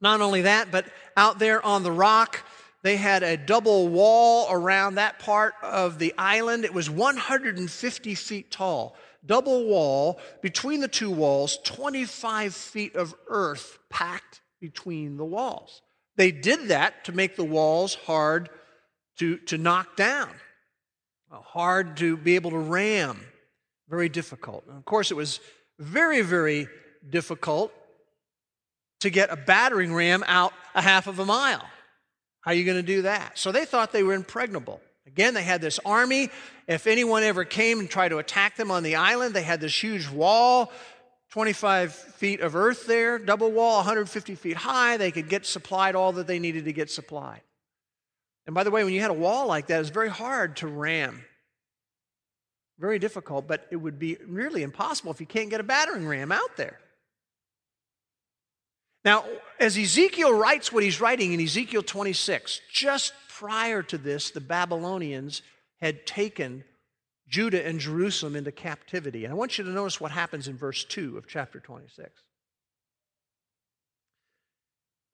Not 0.00 0.20
only 0.20 0.42
that, 0.42 0.70
but 0.70 0.86
out 1.16 1.38
there 1.38 1.64
on 1.64 1.82
the 1.82 1.92
rock, 1.92 2.44
they 2.82 2.96
had 2.96 3.22
a 3.22 3.36
double 3.36 3.88
wall 3.88 4.46
around 4.50 4.94
that 4.94 5.18
part 5.18 5.54
of 5.62 5.98
the 5.98 6.14
island. 6.16 6.64
It 6.64 6.72
was 6.72 6.88
150 6.88 8.14
feet 8.14 8.50
tall 8.50 8.96
double 9.28 9.66
wall, 9.66 10.20
between 10.42 10.80
the 10.80 10.88
two 10.88 11.10
walls, 11.10 11.58
25 11.64 12.54
feet 12.54 12.96
of 12.96 13.14
earth 13.28 13.78
packed 13.90 14.40
between 14.60 15.16
the 15.16 15.24
walls. 15.24 15.82
They 16.16 16.32
did 16.32 16.68
that 16.68 17.04
to 17.04 17.12
make 17.12 17.36
the 17.36 17.44
walls 17.44 17.94
hard 17.94 18.48
to, 19.18 19.36
to 19.38 19.58
knock 19.58 19.96
down, 19.96 20.30
hard 21.30 21.96
to 21.98 22.16
be 22.16 22.34
able 22.34 22.50
to 22.50 22.58
ram, 22.58 23.20
very 23.88 24.08
difficult. 24.08 24.64
And 24.66 24.76
of 24.76 24.84
course, 24.84 25.10
it 25.10 25.16
was 25.16 25.40
very, 25.78 26.22
very 26.22 26.68
difficult 27.08 27.72
to 29.00 29.10
get 29.10 29.30
a 29.30 29.36
battering 29.36 29.94
ram 29.94 30.24
out 30.26 30.52
a 30.74 30.82
half 30.82 31.06
of 31.06 31.18
a 31.18 31.24
mile. 31.24 31.64
How 32.40 32.52
are 32.52 32.54
you 32.54 32.64
going 32.64 32.78
to 32.78 32.82
do 32.82 33.02
that? 33.02 33.38
So 33.38 33.52
they 33.52 33.64
thought 33.64 33.92
they 33.92 34.02
were 34.02 34.14
impregnable. 34.14 34.80
Again, 35.06 35.34
they 35.34 35.42
had 35.42 35.60
this 35.60 35.80
army. 35.84 36.30
If 36.66 36.86
anyone 36.86 37.22
ever 37.22 37.44
came 37.44 37.80
and 37.80 37.88
tried 37.88 38.10
to 38.10 38.18
attack 38.18 38.56
them 38.56 38.70
on 38.70 38.82
the 38.82 38.96
island, 38.96 39.34
they 39.34 39.42
had 39.42 39.60
this 39.60 39.82
huge 39.82 40.08
wall, 40.08 40.72
25 41.30 41.92
feet 41.92 42.40
of 42.40 42.54
earth 42.54 42.86
there, 42.86 43.18
double 43.18 43.50
wall, 43.50 43.76
150 43.76 44.34
feet 44.34 44.56
high. 44.56 44.96
They 44.96 45.10
could 45.10 45.28
get 45.28 45.46
supplied 45.46 45.94
all 45.94 46.12
that 46.12 46.26
they 46.26 46.38
needed 46.38 46.64
to 46.66 46.72
get 46.72 46.90
supplied. 46.90 47.40
And 48.46 48.54
by 48.54 48.64
the 48.64 48.70
way, 48.70 48.84
when 48.84 48.92
you 48.92 49.00
had 49.00 49.10
a 49.10 49.14
wall 49.14 49.46
like 49.46 49.66
that, 49.66 49.80
it's 49.80 49.90
very 49.90 50.08
hard 50.08 50.56
to 50.58 50.66
ram. 50.66 51.24
Very 52.78 52.98
difficult, 52.98 53.46
but 53.46 53.66
it 53.70 53.76
would 53.76 53.98
be 53.98 54.16
nearly 54.26 54.62
impossible 54.62 55.10
if 55.10 55.20
you 55.20 55.26
can't 55.26 55.50
get 55.50 55.60
a 55.60 55.64
battering 55.64 56.06
ram 56.06 56.32
out 56.32 56.56
there. 56.56 56.78
Now, 59.04 59.24
as 59.60 59.78
Ezekiel 59.78 60.32
writes 60.32 60.72
what 60.72 60.82
he's 60.82 61.00
writing 61.00 61.32
in 61.32 61.40
Ezekiel 61.40 61.82
26, 61.82 62.60
just 62.72 63.12
prior 63.28 63.82
to 63.84 63.98
this, 63.98 64.30
the 64.30 64.40
Babylonians 64.40 65.42
had 65.80 66.06
taken 66.06 66.64
Judah 67.28 67.64
and 67.64 67.78
Jerusalem 67.78 68.36
into 68.36 68.50
captivity. 68.52 69.24
And 69.24 69.32
I 69.32 69.36
want 69.36 69.58
you 69.58 69.64
to 69.64 69.70
notice 69.70 70.00
what 70.00 70.10
happens 70.10 70.48
in 70.48 70.56
verse 70.56 70.84
2 70.84 71.16
of 71.16 71.28
chapter 71.28 71.60
26. 71.60 72.10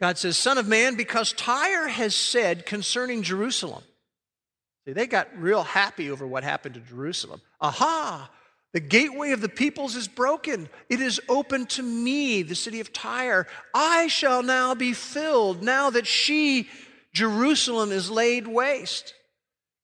God 0.01 0.19
says, 0.19 0.37
Son 0.37 0.59
of 0.59 0.67
man, 0.67 0.97
because 0.97 1.33
Tyre 1.33 1.89
has 1.89 2.15
said 2.15 2.67
concerning 2.67 3.23
Jerusalem. 3.23 3.83
See, 4.87 4.93
they 4.93 5.07
got 5.07 5.29
real 5.39 5.63
happy 5.63 6.11
over 6.11 6.27
what 6.27 6.45
happened 6.45 6.75
to 6.75 6.81
Jerusalem. 6.81 7.41
Aha! 7.61 8.31
The 8.75 8.81
gateway 8.81 9.31
of 9.31 9.41
the 9.41 9.49
peoples 9.49 9.95
is 9.95 10.09
broken. 10.09 10.69
It 10.91 11.01
is 11.01 11.21
open 11.29 11.67
to 11.67 11.83
me, 11.83 12.43
the 12.43 12.57
city 12.57 12.81
of 12.81 12.93
Tyre. 12.93 13.47
I 13.73 14.09
shall 14.09 14.43
now 14.43 14.75
be 14.75 14.93
filled, 14.93 15.63
now 15.63 15.91
that 15.91 16.07
she 16.07 16.69
Jerusalem 17.13 17.93
is 17.93 18.11
laid 18.11 18.49
waste. 18.49 19.15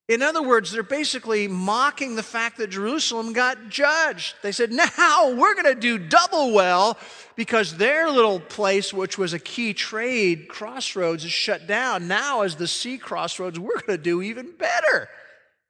In 0.08 0.22
other 0.22 0.42
words, 0.42 0.72
they're 0.72 0.82
basically 0.82 1.46
mocking 1.46 2.16
the 2.16 2.24
fact 2.24 2.58
that 2.58 2.70
Jerusalem 2.70 3.32
got 3.32 3.68
judged. 3.68 4.34
They 4.42 4.50
said, 4.50 4.72
now 4.72 5.32
we're 5.36 5.54
going 5.54 5.72
to 5.72 5.80
do 5.80 5.96
double 5.96 6.52
well 6.52 6.98
because 7.36 7.76
their 7.76 8.10
little 8.10 8.40
place, 8.40 8.92
which 8.92 9.16
was 9.16 9.34
a 9.34 9.38
key 9.38 9.72
trade 9.72 10.48
crossroads, 10.48 11.24
is 11.24 11.30
shut 11.30 11.68
down. 11.68 12.08
Now, 12.08 12.42
as 12.42 12.56
the 12.56 12.66
sea 12.66 12.98
crossroads, 12.98 13.60
we're 13.60 13.80
going 13.82 13.96
to 13.96 14.02
do 14.02 14.20
even 14.20 14.50
better. 14.50 15.08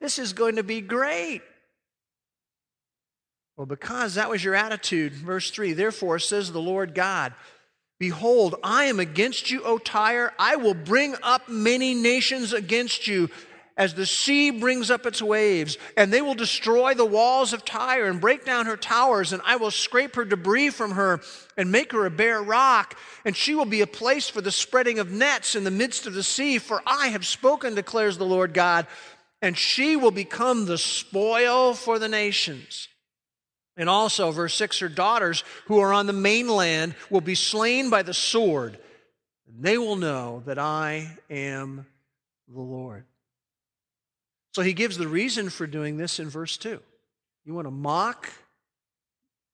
This 0.00 0.18
is 0.18 0.33
going 0.33 0.56
to 0.56 0.62
be 0.62 0.80
great. 0.80 1.42
Well, 3.61 3.66
because 3.66 4.14
that 4.14 4.31
was 4.31 4.42
your 4.42 4.55
attitude, 4.55 5.12
verse 5.12 5.51
3 5.51 5.75
Therefore, 5.75 6.18
says 6.18 6.51
the 6.51 6.62
Lord 6.62 6.94
God, 6.94 7.35
Behold, 7.99 8.55
I 8.64 8.85
am 8.85 8.99
against 8.99 9.51
you, 9.51 9.62
O 9.64 9.77
Tyre. 9.77 10.33
I 10.38 10.57
will 10.57 10.73
bring 10.73 11.14
up 11.23 11.46
many 11.46 11.92
nations 11.92 12.55
against 12.55 13.07
you 13.07 13.29
as 13.77 13.92
the 13.92 14.07
sea 14.07 14.51
brings 14.51 14.90
up 14.90 15.05
its 15.05 15.20
waves, 15.20 15.77
and 15.94 16.11
they 16.11 16.23
will 16.23 16.33
destroy 16.33 16.94
the 16.94 17.05
walls 17.05 17.53
of 17.53 17.66
Tyre 17.66 18.07
and 18.07 18.18
break 18.18 18.46
down 18.46 18.64
her 18.64 18.79
towers, 18.79 19.35
and 19.35 19.42
I 19.44 19.57
will 19.57 19.70
scrape 19.70 20.16
her 20.16 20.25
debris 20.25 20.70
from 20.70 20.92
her 20.92 21.20
and 21.59 21.70
make 21.70 21.92
her 21.92 22.07
a 22.07 22.11
bare 22.11 22.42
rock, 22.42 22.96
and 23.27 23.37
she 23.37 23.55
will 23.55 23.66
be 23.66 23.83
a 23.83 23.87
place 23.87 24.27
for 24.27 24.40
the 24.40 24.51
spreading 24.51 24.99
of 24.99 25.12
nets 25.12 25.55
in 25.55 25.64
the 25.64 25.70
midst 25.70 26.07
of 26.07 26.14
the 26.14 26.23
sea. 26.23 26.57
For 26.57 26.81
I 26.87 27.09
have 27.09 27.27
spoken, 27.27 27.75
declares 27.75 28.16
the 28.16 28.25
Lord 28.25 28.55
God, 28.55 28.87
and 29.42 29.55
she 29.55 29.96
will 29.96 30.12
become 30.12 30.64
the 30.64 30.79
spoil 30.79 31.75
for 31.75 31.99
the 31.99 32.09
nations. 32.09 32.88
And 33.76 33.88
also, 33.88 34.30
verse 34.30 34.54
6 34.54 34.80
her 34.80 34.88
daughters 34.88 35.44
who 35.66 35.78
are 35.78 35.92
on 35.92 36.06
the 36.06 36.12
mainland 36.12 36.94
will 37.09 37.20
be 37.20 37.35
slain 37.35 37.88
by 37.90 38.02
the 38.02 38.14
sword, 38.14 38.78
and 39.46 39.62
they 39.62 39.78
will 39.78 39.96
know 39.96 40.42
that 40.46 40.59
I 40.59 41.16
am 41.30 41.87
the 42.48 42.61
Lord. 42.61 43.04
So 44.52 44.62
he 44.62 44.72
gives 44.72 44.98
the 44.98 45.09
reason 45.09 45.48
for 45.48 45.66
doing 45.66 45.96
this 45.96 46.18
in 46.18 46.28
verse 46.28 46.56
2. 46.56 46.80
You 47.44 47.54
want 47.54 47.66
to 47.66 47.72
mock 47.72 48.28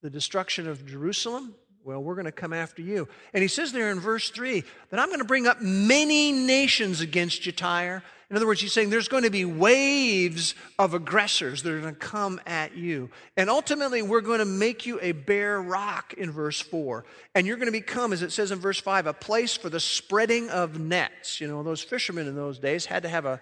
the 0.03 0.11
destruction 0.11 0.67
of 0.67 0.87
Jerusalem? 0.87 1.55
Well, 1.87 2.03
we're 2.03 2.17
going 2.17 2.25
to 2.25 2.33
come 2.33 2.53
after 2.53 2.83
you. 2.83 3.07
And 3.33 3.43
he 3.43 3.49
says 3.49 3.71
there 3.71 3.93
in 3.93 4.01
verse 4.01 4.31
3 4.31 4.65
that 4.91 4.99
I'm 4.99 5.07
going 5.07 5.21
to 5.21 5.25
bring 5.25 5.47
up 5.47 5.63
many 5.63 6.33
nations 6.33 7.01
against 7.01 7.47
you, 7.47 7.53
Tyre. 7.53 8.03
In 8.29 8.35
other 8.35 8.45
words, 8.45 8.61
he's 8.61 8.73
saying 8.73 8.91
there's 8.91 9.07
going 9.07 9.23
to 9.23 9.31
be 9.31 9.45
waves 9.45 10.57
of 10.81 10.95
aggressors 10.95 11.63
that 11.63 11.73
are 11.73 11.81
going 11.81 11.95
to 11.95 12.01
come 12.01 12.41
at 12.45 12.77
you. 12.77 13.09
And 13.37 13.49
ultimately, 13.49 14.03
we're 14.03 14.21
going 14.21 14.41
to 14.41 14.45
make 14.45 14.85
you 14.85 14.99
a 15.01 15.13
bare 15.13 15.63
rock 15.63 16.13
in 16.15 16.33
verse 16.33 16.61
4. 16.61 17.05
And 17.37 17.47
you're 17.47 17.57
going 17.57 17.67
to 17.67 17.73
become, 17.73 18.13
as 18.13 18.23
it 18.23 18.33
says 18.33 18.51
in 18.51 18.59
verse 18.59 18.81
5, 18.81 19.07
a 19.07 19.13
place 19.13 19.57
for 19.57 19.69
the 19.69 19.79
spreading 19.79 20.51
of 20.51 20.81
nets. 20.81 21.41
You 21.41 21.47
know, 21.47 21.63
those 21.63 21.85
fishermen 21.85 22.27
in 22.27 22.35
those 22.35 22.59
days 22.59 22.87
had 22.87 23.05
to 23.05 23.09
have 23.09 23.27
a 23.27 23.41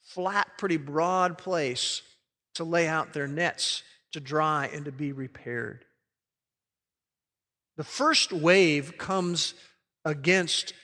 flat, 0.00 0.46
pretty 0.58 0.76
broad 0.76 1.38
place 1.38 2.02
to 2.54 2.62
lay 2.62 2.86
out 2.86 3.14
their 3.14 3.26
nets 3.26 3.82
to 4.12 4.20
dry 4.20 4.70
and 4.72 4.84
to 4.84 4.92
be 4.92 5.10
repaired. 5.10 5.84
The 7.76 7.84
first 7.84 8.32
wave 8.32 8.98
comes 8.98 9.54
against 10.04 10.74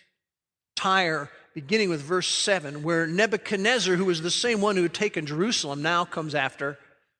Tyre 0.77 1.31
beginning 1.55 1.89
with 1.89 2.01
verse 2.01 2.29
7, 2.29 2.83
where 2.83 3.07
Nebuchadnezzar, 3.07 3.97
who 3.97 4.05
was 4.05 4.23
the 4.23 4.31
same 4.31 4.61
one 4.61 4.77
who 4.77 4.83
had 4.83 4.95
taken 4.95 5.27
Jerusalem, 5.27 5.83
now 5.83 6.05
comes 6.05 6.35
after 6.35 6.79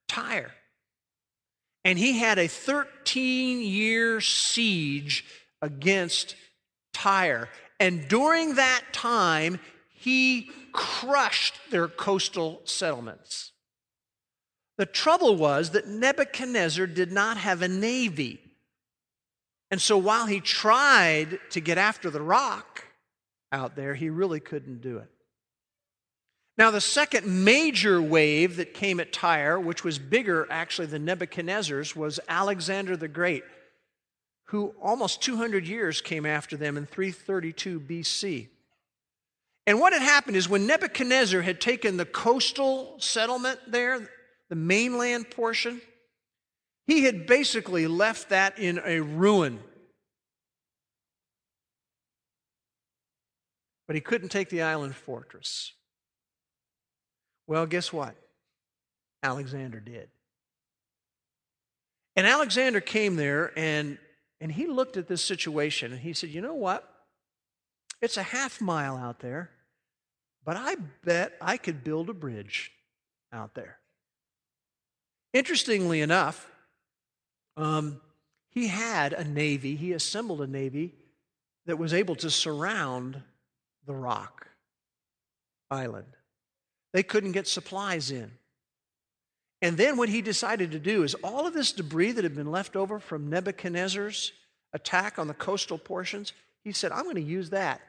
Tyre. 0.09 0.53
And 1.85 1.99
he 1.99 2.19
had 2.19 2.39
a 2.39 2.47
13 2.47 3.61
year 3.61 4.21
siege 4.21 5.25
against 5.63 6.37
Tyre. 6.93 7.49
And 7.79 8.07
during 8.09 8.55
that 8.57 8.83
time, 8.93 9.59
he 9.95 10.51
crushed 10.73 11.55
their 11.71 11.89
coastal 11.89 12.61
settlements. 12.65 13.53
The 14.79 14.87
trouble 14.87 15.37
was 15.37 15.71
that 15.71 15.89
Nebuchadnezzar 15.89 16.87
did 16.87 17.13
not 17.13 17.37
have 17.37 17.63
a 17.63 17.69
navy. 17.69 18.41
And 19.71 19.81
so 19.81 19.97
while 19.97 20.27
he 20.27 20.41
tried 20.41 21.39
to 21.51 21.61
get 21.61 21.79
after 21.79 22.11
the 22.11 22.23
rock 22.23 22.85
out 23.53 23.77
there, 23.77 23.95
he 23.95 24.11
really 24.11 24.41
couldn't 24.41 24.81
do 24.81 24.99
it. 24.99 25.09
Now, 26.59 26.71
the 26.71 26.81
second 26.81 27.27
major 27.45 28.03
wave 28.03 28.57
that 28.57 28.75
came 28.75 29.01
at 29.01 29.13
Tyre, 29.13 29.59
which 29.59 29.83
was 29.83 29.99
bigger 29.99 30.47
actually 30.51 30.89
than 30.89 31.05
Nebuchadnezzar's, 31.05 31.97
was 31.97 32.21
Alexander 32.29 32.97
the 32.97 33.09
Great, 33.09 33.45
who 34.49 34.75
almost 34.83 35.23
200 35.23 35.67
years 35.67 36.01
came 36.01 36.27
after 36.27 36.57
them 36.57 36.77
in 36.77 36.85
332 36.85 37.81
BC. 37.81 38.49
And 39.67 39.81
what 39.81 39.93
had 39.93 40.03
happened 40.03 40.37
is 40.37 40.49
when 40.49 40.67
Nebuchadnezzar 40.67 41.41
had 41.43 41.61
taken 41.61 41.97
the 41.97 42.05
coastal 42.05 42.97
settlement 42.99 43.61
there, 43.69 44.11
the 44.49 44.57
mainland 44.57 45.31
portion, 45.31 45.81
he 46.87 47.05
had 47.05 47.27
basically 47.27 47.87
left 47.87 48.31
that 48.31 48.59
in 48.59 48.81
a 48.85 49.01
ruin. 49.01 49.61
But 53.87 53.97
he 53.97 54.01
couldn't 54.01 54.29
take 54.29 54.51
the 54.51 54.63
island 54.63 54.95
fortress. 54.95 55.73
Well, 57.47 57.67
guess 57.67 57.93
what? 57.93 58.15
Alexander 59.23 59.81
did. 59.81 60.09
And 62.17 62.27
Alexander 62.27 62.81
came 62.81 63.17
there 63.17 63.53
and, 63.57 63.99
and 64.41 64.53
he 64.53 64.67
looked 64.67 64.97
at 64.97 65.09
this 65.09 65.25
situation 65.25 65.93
and 65.93 66.01
he 66.01 66.13
said, 66.13 66.31
You 66.31 66.41
know 66.41 66.55
what? 66.55 66.89
It's 68.01 68.17
a 68.17 68.23
half 68.23 68.61
mile 68.61 68.97
out 68.97 69.21
there, 69.21 69.51
but 70.45 70.57
I 70.57 70.77
bet 71.05 71.35
I 71.41 71.57
could 71.57 71.85
build 71.85 72.09
a 72.09 72.15
bridge 72.15 72.73
out 73.33 73.55
there. 73.55 73.79
Interestingly 75.33 76.01
enough, 76.01 76.51
um, 77.61 78.01
he 78.51 78.69
had 78.69 79.13
a 79.13 79.25
navy, 79.25 79.77
he 79.77 79.93
assembled 79.93 80.41
a 80.41 80.47
navy 80.47 80.95
that 81.67 81.79
was 81.79 81.95
able 81.95 82.17
to 82.17 82.31
surround 82.31 83.23
the 83.87 83.95
rock 83.95 84.49
island. 85.71 86.07
They 86.93 87.03
couldn't 87.03 87.33
get 87.33 87.47
supplies 87.47 88.11
in. 88.11 88.33
And 89.63 89.77
then 89.77 89.97
what 89.97 90.09
he 90.09 90.23
decided 90.23 90.73
to 90.73 90.79
do 90.79 91.03
is 91.03 91.15
all 91.23 91.47
of 91.47 91.55
this 91.55 91.73
debris 91.73 92.13
that 92.13 92.25
had 92.25 92.35
been 92.35 92.51
left 92.51 92.77
over 92.77 92.99
from 92.99 93.29
Nebuchadnezzar's 93.29 94.33
attack 94.73 95.19
on 95.19 95.29
the 95.29 95.35
coastal 95.35 95.79
portions, 95.79 96.33
he 96.65 96.73
said, 96.73 96.93
I'm 96.93 97.05
going 97.05 97.17
to 97.17 97.23
use 97.23 97.51
that. 97.51 97.81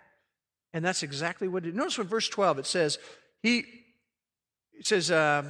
And 0.74 0.84
that's 0.84 1.04
exactly 1.04 1.48
what 1.48 1.66
it 1.66 1.76
Notice 1.76 1.98
in 1.98 2.08
verse 2.08 2.30
12 2.30 2.60
it 2.60 2.66
says, 2.66 2.98
he 3.42 3.66
it 4.74 4.88
says, 4.88 5.12
uh, 5.12 5.44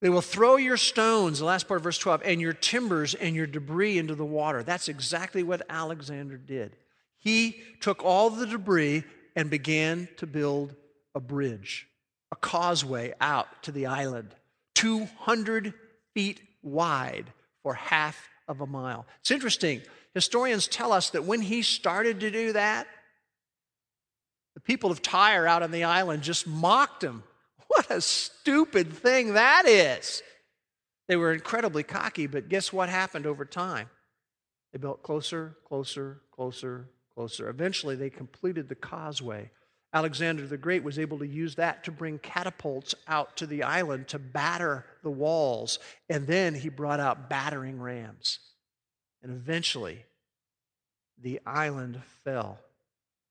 they 0.00 0.08
will 0.08 0.22
throw 0.22 0.56
your 0.56 0.78
stones, 0.78 1.38
the 1.38 1.44
last 1.44 1.68
part 1.68 1.78
of 1.78 1.84
verse 1.84 1.98
12, 1.98 2.22
and 2.24 2.40
your 2.40 2.54
timbers 2.54 3.14
and 3.14 3.36
your 3.36 3.46
debris 3.46 3.98
into 3.98 4.14
the 4.14 4.24
water. 4.24 4.62
That's 4.62 4.88
exactly 4.88 5.42
what 5.42 5.62
Alexander 5.68 6.38
did. 6.38 6.76
He 7.18 7.62
took 7.80 8.02
all 8.02 8.30
the 8.30 8.46
debris 8.46 9.04
and 9.36 9.50
began 9.50 10.08
to 10.16 10.26
build 10.26 10.74
a 11.14 11.20
bridge, 11.20 11.86
a 12.32 12.36
causeway 12.36 13.12
out 13.20 13.62
to 13.64 13.72
the 13.72 13.86
island, 13.86 14.34
200 14.74 15.74
feet 16.14 16.40
wide 16.62 17.30
for 17.62 17.74
half 17.74 18.28
of 18.48 18.62
a 18.62 18.66
mile. 18.66 19.06
It's 19.20 19.30
interesting. 19.30 19.82
Historians 20.14 20.66
tell 20.66 20.92
us 20.92 21.10
that 21.10 21.24
when 21.24 21.42
he 21.42 21.60
started 21.60 22.20
to 22.20 22.30
do 22.30 22.54
that, 22.54 22.86
the 24.54 24.60
people 24.60 24.90
of 24.90 25.02
Tyre 25.02 25.46
out 25.46 25.62
on 25.62 25.70
the 25.70 25.84
island 25.84 26.22
just 26.22 26.46
mocked 26.46 27.04
him 27.04 27.22
what 27.80 27.96
a 27.96 28.00
stupid 28.02 28.92
thing 28.92 29.34
that 29.34 29.66
is. 29.66 30.22
They 31.08 31.16
were 31.16 31.32
incredibly 31.32 31.82
cocky, 31.82 32.26
but 32.26 32.50
guess 32.50 32.72
what 32.74 32.90
happened 32.90 33.26
over 33.26 33.46
time? 33.46 33.88
They 34.72 34.78
built 34.78 35.02
closer, 35.02 35.56
closer, 35.66 36.20
closer, 36.30 36.90
closer. 37.14 37.48
Eventually, 37.48 37.96
they 37.96 38.10
completed 38.10 38.68
the 38.68 38.74
causeway. 38.74 39.50
Alexander 39.94 40.46
the 40.46 40.58
Great 40.58 40.84
was 40.84 40.98
able 40.98 41.18
to 41.20 41.26
use 41.26 41.54
that 41.54 41.82
to 41.84 41.90
bring 41.90 42.18
catapults 42.18 42.94
out 43.08 43.36
to 43.38 43.46
the 43.46 43.62
island 43.62 44.08
to 44.08 44.18
batter 44.18 44.84
the 45.02 45.10
walls. 45.10 45.78
And 46.10 46.26
then 46.26 46.54
he 46.54 46.68
brought 46.68 47.00
out 47.00 47.30
battering 47.30 47.80
rams. 47.80 48.40
And 49.22 49.32
eventually, 49.32 50.04
the 51.18 51.40
island 51.46 52.02
fell. 52.24 52.58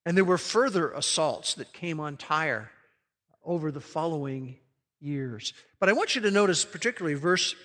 And 0.08 0.18
there 0.18 0.26
were 0.26 0.40
further 0.40 0.92
assaults 0.92 1.54
that 1.54 1.72
came 1.72 2.00
on 2.00 2.18
Tyre 2.18 2.72
over 3.50 3.72
the 3.72 3.82
following 3.82 4.56
years. 5.02 5.54
But 5.80 5.90
I 5.90 5.94
want 5.94 6.16
you 6.16 6.22
to 6.22 6.32
notice, 6.32 6.64
particularly 6.64 7.16
verse 7.16 7.56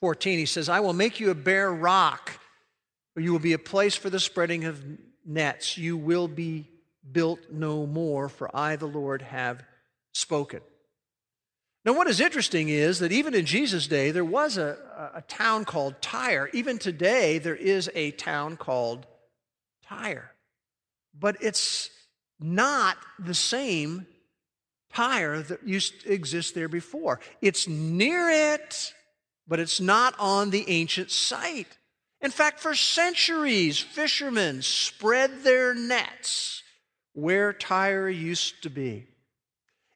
14, 0.00 0.38
he 0.38 0.46
says, 0.46 0.68
I 0.68 0.80
will 0.80 0.92
make 0.92 1.20
you 1.20 1.30
a 1.30 1.34
bare 1.34 1.72
rock, 1.72 2.32
or 3.14 3.22
you 3.22 3.30
will 3.30 3.38
be 3.38 3.52
a 3.52 3.58
place 3.58 3.94
for 3.94 4.10
the 4.10 4.18
spreading 4.18 4.64
of 4.64 4.82
nets. 5.24 5.78
You 5.78 5.96
will 5.96 6.26
be 6.26 6.68
built 7.12 7.38
no 7.52 7.86
more, 7.86 8.28
for 8.28 8.54
I, 8.54 8.74
the 8.74 8.88
Lord, 8.88 9.22
have 9.22 9.62
spoken. 10.12 10.60
Now, 11.84 11.92
what 11.92 12.08
is 12.08 12.20
interesting 12.20 12.68
is 12.68 12.98
that 12.98 13.12
even 13.12 13.32
in 13.32 13.46
Jesus' 13.46 13.86
day, 13.86 14.10
there 14.10 14.24
was 14.24 14.58
a, 14.58 14.76
a 15.14 15.22
town 15.22 15.64
called 15.64 16.02
Tyre. 16.02 16.50
Even 16.52 16.78
today, 16.78 17.38
there 17.38 17.54
is 17.54 17.88
a 17.94 18.10
town 18.10 18.56
called 18.56 19.06
Tyre. 19.86 20.32
But 21.16 21.36
it's 21.40 21.90
not 22.40 22.96
the 23.18 23.34
same 23.34 24.06
Tyre 24.92 25.42
that 25.42 25.66
used 25.66 26.02
to 26.02 26.12
exist 26.12 26.54
there 26.54 26.68
before. 26.68 27.20
It's 27.40 27.68
near 27.68 28.28
it, 28.54 28.92
but 29.46 29.60
it's 29.60 29.80
not 29.80 30.14
on 30.18 30.50
the 30.50 30.68
ancient 30.68 31.10
site. 31.10 31.78
In 32.20 32.30
fact, 32.30 32.60
for 32.60 32.74
centuries, 32.74 33.78
fishermen 33.78 34.62
spread 34.62 35.42
their 35.42 35.74
nets 35.74 36.62
where 37.12 37.52
Tyre 37.52 38.08
used 38.08 38.62
to 38.62 38.70
be. 38.70 39.06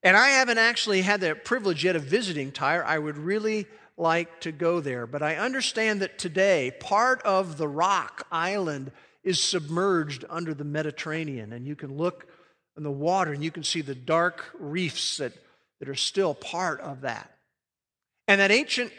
And 0.03 0.17
I 0.17 0.31
haven't 0.31 0.59
actually 0.59 1.03
had 1.03 1.21
the 1.21 1.35
privilege 1.35 1.85
yet 1.85 1.97
of 1.97 2.05
visiting 2.05 2.53
Tyre. 2.53 2.85
I 2.85 2.99
would 2.99 3.17
really 3.17 3.67
like 3.97 4.41
to 4.41 4.53
go 4.53 4.81
there. 4.81 5.07
But 5.07 5.23
I 5.23 5.37
understand 5.37 6.03
that 6.03 6.19
today, 6.19 6.73
part 6.81 7.23
of 7.23 7.57
the 7.57 7.69
rock 7.69 8.27
island 8.31 8.93
is 9.23 9.41
submerged 9.41 10.25
under 10.29 10.53
the 10.53 10.65
Mediterranean. 10.65 11.53
And 11.53 11.67
you 11.67 11.77
can 11.77 11.97
look 11.97 12.27
in 12.77 12.83
the 12.83 12.91
water, 12.91 13.33
and 13.33 13.43
you 13.43 13.51
can 13.51 13.63
see 13.63 13.81
the 13.81 13.95
dark 13.95 14.45
reefs 14.59 15.19
that, 15.19 15.33
that 15.81 15.89
are 15.89 15.95
still 15.95 16.35
part 16.35 16.81
of 16.81 17.03
that. 17.03 17.31
And 18.27 18.41
that 18.41 18.51
ancient 18.51 18.93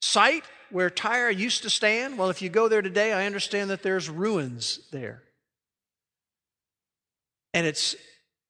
site 0.00 0.44
where 0.70 0.90
Tyre 0.90 1.30
used 1.30 1.62
to 1.62 1.70
stand, 1.70 2.18
well, 2.18 2.30
if 2.30 2.42
you 2.42 2.48
go 2.48 2.68
there 2.68 2.82
today, 2.82 3.12
I 3.12 3.26
understand 3.26 3.70
that 3.70 3.82
there's 3.82 4.10
ruins 4.10 4.80
there. 4.90 5.22
And 7.52 7.66
it's 7.66 7.94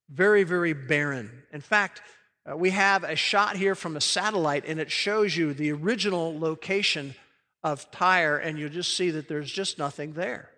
very, 0.09 0.43
very 0.43 0.73
barren. 0.73 1.43
In 1.53 1.61
fact, 1.61 2.01
uh, 2.49 2.57
we 2.57 2.71
have 2.71 3.03
a 3.03 3.15
shot 3.15 3.55
here 3.55 3.75
from 3.75 3.95
a 3.95 4.01
satellite, 4.01 4.65
and 4.67 4.79
it 4.79 4.91
shows 4.91 5.37
you 5.37 5.53
the 5.53 5.71
original 5.71 6.37
location 6.37 7.15
of 7.63 7.89
Tyre, 7.91 8.37
and 8.37 8.59
you'll 8.59 8.69
just 8.69 8.95
see 8.95 9.11
that 9.11 9.27
there's 9.27 9.51
just 9.51 9.77
nothing 9.77 10.13
there. 10.13 10.49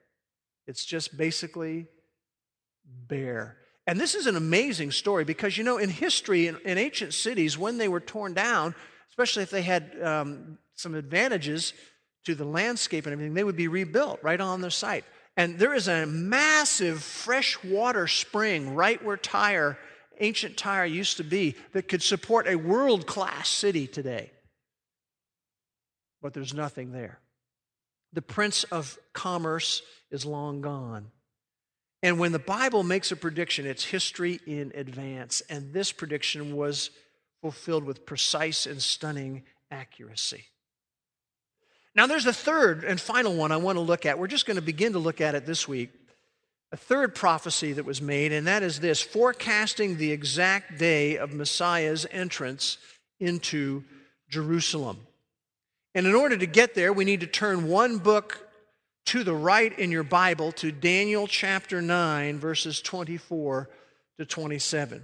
It's 0.65 0.83
just 0.83 1.17
basically 1.17 1.87
bare. 2.85 3.57
And 3.87 3.97
this 3.99 4.15
is 4.15 4.27
an 4.27 4.35
amazing 4.35 4.91
story 4.91 5.23
because, 5.23 5.57
you 5.57 5.63
know, 5.63 5.77
in 5.77 5.89
history, 5.89 6.47
in, 6.47 6.57
in 6.65 6.77
ancient 6.77 7.13
cities, 7.13 7.57
when 7.57 7.77
they 7.77 7.87
were 7.87 8.01
torn 8.01 8.33
down, 8.33 8.75
especially 9.09 9.43
if 9.43 9.49
they 9.49 9.61
had 9.61 9.95
um, 10.03 10.57
some 10.75 10.93
advantages 10.93 11.73
to 12.25 12.35
the 12.35 12.43
landscape 12.43 13.05
and 13.05 13.13
everything, 13.13 13.33
they 13.33 13.45
would 13.45 13.55
be 13.55 13.69
rebuilt 13.69 14.19
right 14.21 14.41
on 14.41 14.59
the 14.59 14.69
site. 14.69 15.05
And 15.37 15.57
there 15.57 15.73
is 15.73 15.87
a 15.87 16.05
massive 16.05 17.01
freshwater 17.01 18.07
spring 18.07 18.75
right 18.75 19.01
where 19.01 19.15
Tyre, 19.15 19.79
ancient 20.19 20.57
Tyre, 20.57 20.85
used 20.85 21.17
to 21.17 21.23
be 21.23 21.55
that 21.71 21.87
could 21.87 22.03
support 22.03 22.45
a 22.45 22.55
world 22.57 23.07
class 23.07 23.47
city 23.47 23.87
today. 23.87 24.31
But 26.21 26.33
there's 26.33 26.53
nothing 26.53 26.91
there. 26.91 27.19
The 28.11 28.21
Prince 28.21 28.65
of 28.65 28.97
Commerce 29.13 29.81
is 30.11 30.25
long 30.25 30.59
gone. 30.59 31.11
And 32.03 32.19
when 32.19 32.31
the 32.31 32.39
Bible 32.39 32.83
makes 32.83 33.11
a 33.11 33.15
prediction, 33.15 33.65
it's 33.65 33.85
history 33.85 34.39
in 34.45 34.71
advance. 34.75 35.41
And 35.49 35.73
this 35.73 35.91
prediction 35.91 36.55
was 36.55 36.91
fulfilled 37.41 37.83
with 37.83 38.05
precise 38.05 38.65
and 38.65 38.81
stunning 38.81 39.43
accuracy. 39.71 40.45
Now, 41.95 42.05
there's 42.05 42.27
a 42.27 42.33
third 42.33 42.83
and 42.83 43.01
final 43.01 43.35
one 43.35 43.51
I 43.51 43.57
want 43.57 43.77
to 43.77 43.81
look 43.81 44.05
at. 44.05 44.19
We're 44.19 44.27
just 44.27 44.45
going 44.45 44.57
to 44.57 44.61
begin 44.61 44.93
to 44.93 44.99
look 44.99 45.21
at 45.21 45.33
it 45.33 45.47
this 45.47 45.67
week. 45.67 45.89
a 46.71 46.77
third 46.77 47.15
prophecy 47.15 47.73
that 47.73 47.85
was 47.85 48.01
made, 48.01 48.31
and 48.33 48.47
that 48.47 48.61
is 48.63 48.79
this 48.79 49.01
forecasting 49.01 49.97
the 49.97 50.11
exact 50.11 50.77
day 50.77 51.17
of 51.17 51.33
Messiah's 51.33 52.05
entrance 52.11 52.77
into 53.19 53.83
Jerusalem. 54.29 55.07
And 55.95 56.05
in 56.05 56.13
order 56.13 56.37
to 56.37 56.45
get 56.45 56.75
there, 56.75 56.91
we 56.91 57.05
need 57.05 57.21
to 57.21 57.27
turn 57.27 57.67
one 57.67 57.97
book 57.97 58.46
to 59.07 59.23
the 59.23 59.33
right 59.33 59.77
in 59.79 59.89
your 59.89 60.03
Bible 60.03 60.51
to 60.51 60.69
Daniel 60.69 61.27
chapter 61.27 61.81
9, 61.81 62.39
verses 62.39 62.81
24 62.81 63.69
to 64.19 64.25
27. 64.25 65.01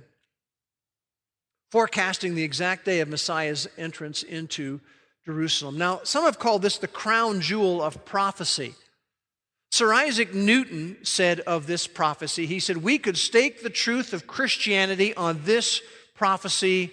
Forecasting 1.72 2.36
the 2.36 2.44
exact 2.44 2.84
day 2.84 3.00
of 3.00 3.08
Messiah's 3.08 3.66
entrance 3.78 4.22
into 4.22 4.82
Jerusalem. 5.26 5.78
Now, 5.78 6.02
some 6.04 6.26
have 6.26 6.38
called 6.38 6.62
this 6.62 6.78
the 6.78 6.88
crown 6.88 7.40
jewel 7.40 7.82
of 7.82 8.04
prophecy. 8.04 8.76
Sir 9.72 9.94
Isaac 9.94 10.34
Newton 10.34 10.98
said 11.04 11.40
of 11.40 11.66
this 11.66 11.88
prophecy, 11.88 12.46
he 12.46 12.60
said, 12.60 12.78
We 12.78 12.98
could 12.98 13.18
stake 13.18 13.64
the 13.64 13.70
truth 13.70 14.12
of 14.12 14.28
Christianity 14.28 15.16
on 15.16 15.40
this 15.46 15.82
prophecy 16.14 16.92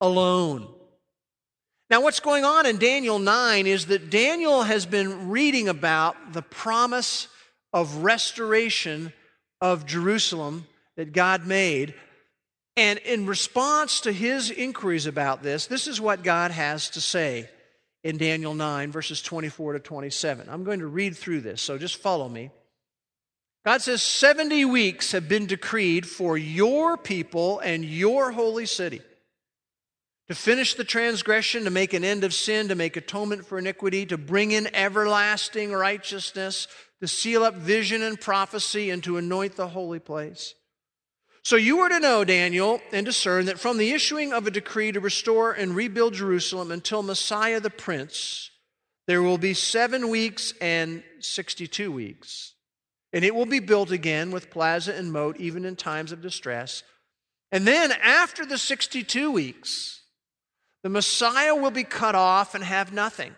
alone. 0.00 0.68
Now, 1.92 2.00
what's 2.00 2.20
going 2.20 2.42
on 2.42 2.64
in 2.64 2.78
Daniel 2.78 3.18
9 3.18 3.66
is 3.66 3.84
that 3.88 4.08
Daniel 4.08 4.62
has 4.62 4.86
been 4.86 5.28
reading 5.28 5.68
about 5.68 6.32
the 6.32 6.40
promise 6.40 7.28
of 7.70 7.96
restoration 7.96 9.12
of 9.60 9.84
Jerusalem 9.84 10.66
that 10.96 11.12
God 11.12 11.46
made. 11.46 11.92
And 12.78 12.98
in 13.00 13.26
response 13.26 14.00
to 14.00 14.12
his 14.12 14.50
inquiries 14.50 15.04
about 15.04 15.42
this, 15.42 15.66
this 15.66 15.86
is 15.86 16.00
what 16.00 16.22
God 16.22 16.50
has 16.50 16.88
to 16.88 17.00
say 17.02 17.50
in 18.02 18.16
Daniel 18.16 18.54
9, 18.54 18.90
verses 18.90 19.20
24 19.20 19.74
to 19.74 19.78
27. 19.78 20.48
I'm 20.48 20.64
going 20.64 20.80
to 20.80 20.86
read 20.86 21.14
through 21.14 21.42
this, 21.42 21.60
so 21.60 21.76
just 21.76 21.98
follow 21.98 22.26
me. 22.26 22.50
God 23.66 23.82
says, 23.82 24.00
70 24.00 24.64
weeks 24.64 25.12
have 25.12 25.28
been 25.28 25.44
decreed 25.44 26.08
for 26.08 26.38
your 26.38 26.96
people 26.96 27.58
and 27.58 27.84
your 27.84 28.30
holy 28.30 28.64
city 28.64 29.02
to 30.28 30.34
finish 30.34 30.74
the 30.74 30.84
transgression, 30.84 31.64
to 31.64 31.70
make 31.70 31.92
an 31.92 32.04
end 32.04 32.24
of 32.24 32.32
sin, 32.32 32.68
to 32.68 32.74
make 32.74 32.96
atonement 32.96 33.44
for 33.44 33.58
iniquity, 33.58 34.06
to 34.06 34.16
bring 34.16 34.52
in 34.52 34.74
everlasting 34.74 35.72
righteousness, 35.72 36.68
to 37.00 37.08
seal 37.08 37.42
up 37.42 37.54
vision 37.54 38.02
and 38.02 38.20
prophecy, 38.20 38.90
and 38.90 39.02
to 39.04 39.16
anoint 39.16 39.56
the 39.56 39.68
holy 39.68 39.98
place. 39.98 40.54
So 41.44 41.56
you 41.56 41.80
are 41.80 41.88
to 41.88 41.98
know, 41.98 42.24
Daniel, 42.24 42.80
and 42.92 43.04
discern 43.04 43.46
that 43.46 43.58
from 43.58 43.76
the 43.76 43.90
issuing 43.90 44.32
of 44.32 44.46
a 44.46 44.50
decree 44.50 44.92
to 44.92 45.00
restore 45.00 45.52
and 45.52 45.74
rebuild 45.74 46.14
Jerusalem 46.14 46.70
until 46.70 47.02
Messiah 47.02 47.58
the 47.58 47.68
Prince, 47.68 48.50
there 49.08 49.22
will 49.22 49.38
be 49.38 49.52
seven 49.52 50.08
weeks 50.08 50.54
and 50.60 51.02
62 51.18 51.90
weeks. 51.90 52.54
And 53.12 53.24
it 53.24 53.34
will 53.34 53.46
be 53.46 53.58
built 53.58 53.90
again 53.90 54.30
with 54.30 54.50
plaza 54.50 54.94
and 54.94 55.12
moat, 55.12 55.36
even 55.38 55.64
in 55.64 55.74
times 55.74 56.12
of 56.12 56.22
distress. 56.22 56.84
And 57.50 57.66
then, 57.66 57.90
after 57.90 58.46
the 58.46 58.56
62 58.56 59.30
weeks, 59.30 60.01
the 60.82 60.88
Messiah 60.88 61.54
will 61.54 61.70
be 61.70 61.84
cut 61.84 62.14
off 62.14 62.54
and 62.54 62.64
have 62.64 62.92
nothing. 62.92 63.34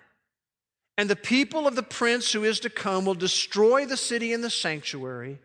And 0.96 1.10
the 1.10 1.16
people 1.16 1.66
of 1.66 1.76
the 1.76 1.82
prince 1.82 2.32
who 2.32 2.44
is 2.44 2.60
to 2.60 2.70
come 2.70 3.04
will 3.04 3.14
destroy 3.14 3.84
the 3.84 3.96
city 3.96 4.32
and 4.32 4.44
the 4.44 4.50
sanctuary 4.50 5.38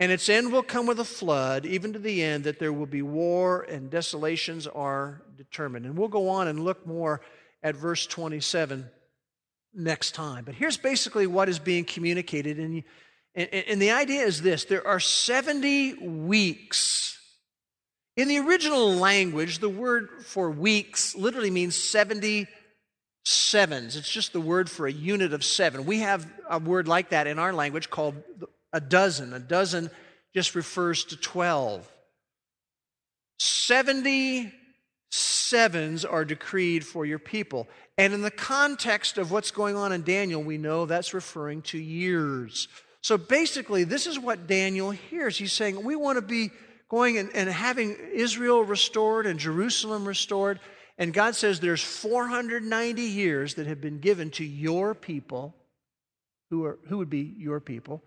and 0.00 0.10
its 0.10 0.30
end 0.30 0.50
will 0.50 0.62
come 0.62 0.86
with 0.86 0.98
a 0.98 1.04
flood, 1.04 1.66
even 1.66 1.92
to 1.92 1.98
the 1.98 2.22
end 2.22 2.44
that 2.44 2.58
there 2.58 2.72
will 2.72 2.86
be 2.86 3.02
war 3.02 3.66
and 3.68 3.90
desolations 3.90 4.66
are 4.66 5.22
determined. 5.36 5.84
And 5.84 5.96
we'll 5.96 6.08
go 6.08 6.30
on 6.30 6.48
and 6.48 6.64
look 6.64 6.86
more 6.86 7.20
at 7.62 7.76
verse 7.76 8.06
27 8.06 8.88
next 9.74 10.14
time. 10.14 10.44
But 10.44 10.54
here's 10.54 10.78
basically 10.78 11.26
what 11.26 11.50
is 11.50 11.58
being 11.58 11.84
communicated. 11.84 12.58
And, 12.58 12.82
and, 13.34 13.48
and 13.52 13.82
the 13.82 13.90
idea 13.90 14.22
is 14.22 14.40
this 14.40 14.64
there 14.64 14.86
are 14.86 15.00
70 15.00 16.06
weeks. 16.06 17.19
In 18.20 18.28
the 18.28 18.38
original 18.38 18.96
language, 18.96 19.60
the 19.60 19.70
word 19.70 20.10
for 20.26 20.50
weeks 20.50 21.14
literally 21.14 21.50
means 21.50 21.74
70 21.74 22.46
sevens. 23.24 23.96
It's 23.96 24.10
just 24.10 24.34
the 24.34 24.42
word 24.42 24.68
for 24.68 24.86
a 24.86 24.92
unit 24.92 25.32
of 25.32 25.42
seven. 25.42 25.86
We 25.86 26.00
have 26.00 26.30
a 26.46 26.58
word 26.58 26.86
like 26.86 27.08
that 27.10 27.26
in 27.26 27.38
our 27.38 27.54
language 27.54 27.88
called 27.88 28.22
a 28.74 28.80
dozen. 28.80 29.32
A 29.32 29.38
dozen 29.38 29.90
just 30.34 30.54
refers 30.54 31.06
to 31.06 31.16
12. 31.16 31.90
70 33.38 34.52
sevens 35.10 36.04
are 36.04 36.26
decreed 36.26 36.84
for 36.84 37.06
your 37.06 37.18
people. 37.18 37.68
And 37.96 38.12
in 38.12 38.20
the 38.20 38.30
context 38.30 39.16
of 39.16 39.30
what's 39.30 39.50
going 39.50 39.76
on 39.76 39.92
in 39.92 40.02
Daniel, 40.02 40.42
we 40.42 40.58
know 40.58 40.84
that's 40.84 41.14
referring 41.14 41.62
to 41.62 41.78
years. 41.78 42.68
So 43.00 43.16
basically, 43.16 43.84
this 43.84 44.06
is 44.06 44.18
what 44.18 44.46
Daniel 44.46 44.90
hears. 44.90 45.38
He's 45.38 45.54
saying, 45.54 45.82
We 45.82 45.96
want 45.96 46.16
to 46.16 46.22
be 46.22 46.50
going 46.90 47.18
and, 47.18 47.30
and 47.34 47.48
having 47.48 47.96
Israel 48.12 48.62
restored 48.62 49.24
and 49.26 49.38
Jerusalem 49.38 50.06
restored. 50.06 50.60
And 50.98 51.14
God 51.14 51.34
says 51.36 51.60
there's 51.60 51.82
490 51.82 53.02
years 53.02 53.54
that 53.54 53.66
have 53.66 53.80
been 53.80 54.00
given 54.00 54.30
to 54.32 54.44
your 54.44 54.94
people, 54.94 55.54
who, 56.50 56.64
are, 56.64 56.78
who 56.88 56.98
would 56.98 57.08
be 57.08 57.34
your 57.38 57.60
people, 57.60 58.02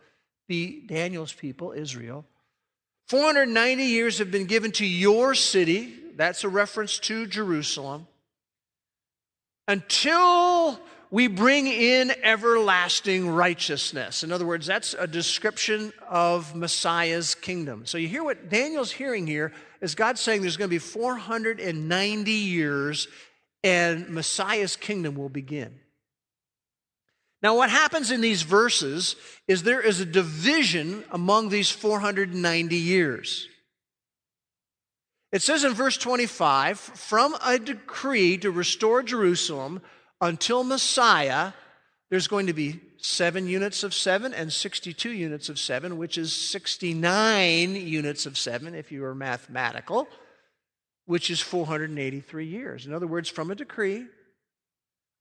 be 0.47 0.85
Daniel's 0.85 1.33
people, 1.33 1.71
Israel. 1.71 2.25
490 3.07 3.83
years 3.83 4.19
have 4.19 4.31
been 4.31 4.45
given 4.45 4.71
to 4.73 4.85
your 4.85 5.33
city. 5.33 5.93
That's 6.15 6.43
a 6.43 6.49
reference 6.49 6.99
to 6.99 7.25
Jerusalem. 7.25 8.07
Until 9.67 10.79
we 11.13 11.27
bring 11.27 11.67
in 11.67 12.11
everlasting 12.23 13.29
righteousness. 13.29 14.23
In 14.23 14.31
other 14.31 14.47
words, 14.47 14.65
that's 14.65 14.95
a 14.97 15.05
description 15.05 15.93
of 16.09 16.55
Messiah's 16.55 17.35
kingdom. 17.35 17.85
So 17.85 17.99
you 17.99 18.07
hear 18.07 18.23
what 18.23 18.49
Daniel's 18.49 18.91
hearing 18.91 19.27
here 19.27 19.53
is 19.79 19.93
God 19.93 20.17
saying 20.17 20.41
there's 20.41 20.57
going 20.57 20.71
to 20.71 20.73
be 20.73 20.79
490 20.79 22.31
years 22.31 23.07
and 23.63 24.09
Messiah's 24.09 24.75
kingdom 24.75 25.13
will 25.13 25.29
begin. 25.29 25.79
Now, 27.43 27.57
what 27.57 27.69
happens 27.69 28.09
in 28.09 28.21
these 28.21 28.41
verses 28.41 29.15
is 29.47 29.61
there 29.61 29.81
is 29.81 29.99
a 29.99 30.05
division 30.05 31.03
among 31.11 31.49
these 31.49 31.69
490 31.69 32.75
years. 32.75 33.47
It 35.31 35.43
says 35.43 35.63
in 35.63 35.73
verse 35.73 35.97
25, 35.97 36.79
from 36.79 37.37
a 37.45 37.59
decree 37.59 38.39
to 38.39 38.49
restore 38.49 39.03
Jerusalem 39.03 39.83
until 40.21 40.63
Messiah, 40.63 41.53
there's 42.09 42.27
going 42.27 42.47
to 42.47 42.53
be 42.53 42.79
seven 42.97 43.47
units 43.47 43.83
of 43.83 43.93
seven 43.93 44.33
and 44.33 44.51
62 44.51 45.09
units 45.09 45.49
of 45.49 45.59
seven, 45.59 45.97
which 45.97 46.17
is 46.17 46.33
69 46.33 47.75
units 47.75 48.25
of 48.25 48.37
seven 48.37 48.75
if 48.75 48.91
you 48.91 49.03
are 49.03 49.15
mathematical, 49.15 50.07
which 51.05 51.29
is 51.29 51.41
483 51.41 52.45
years. 52.45 52.85
In 52.85 52.93
other 52.93 53.07
words, 53.07 53.29
from 53.29 53.51
a 53.51 53.55
decree 53.55 54.05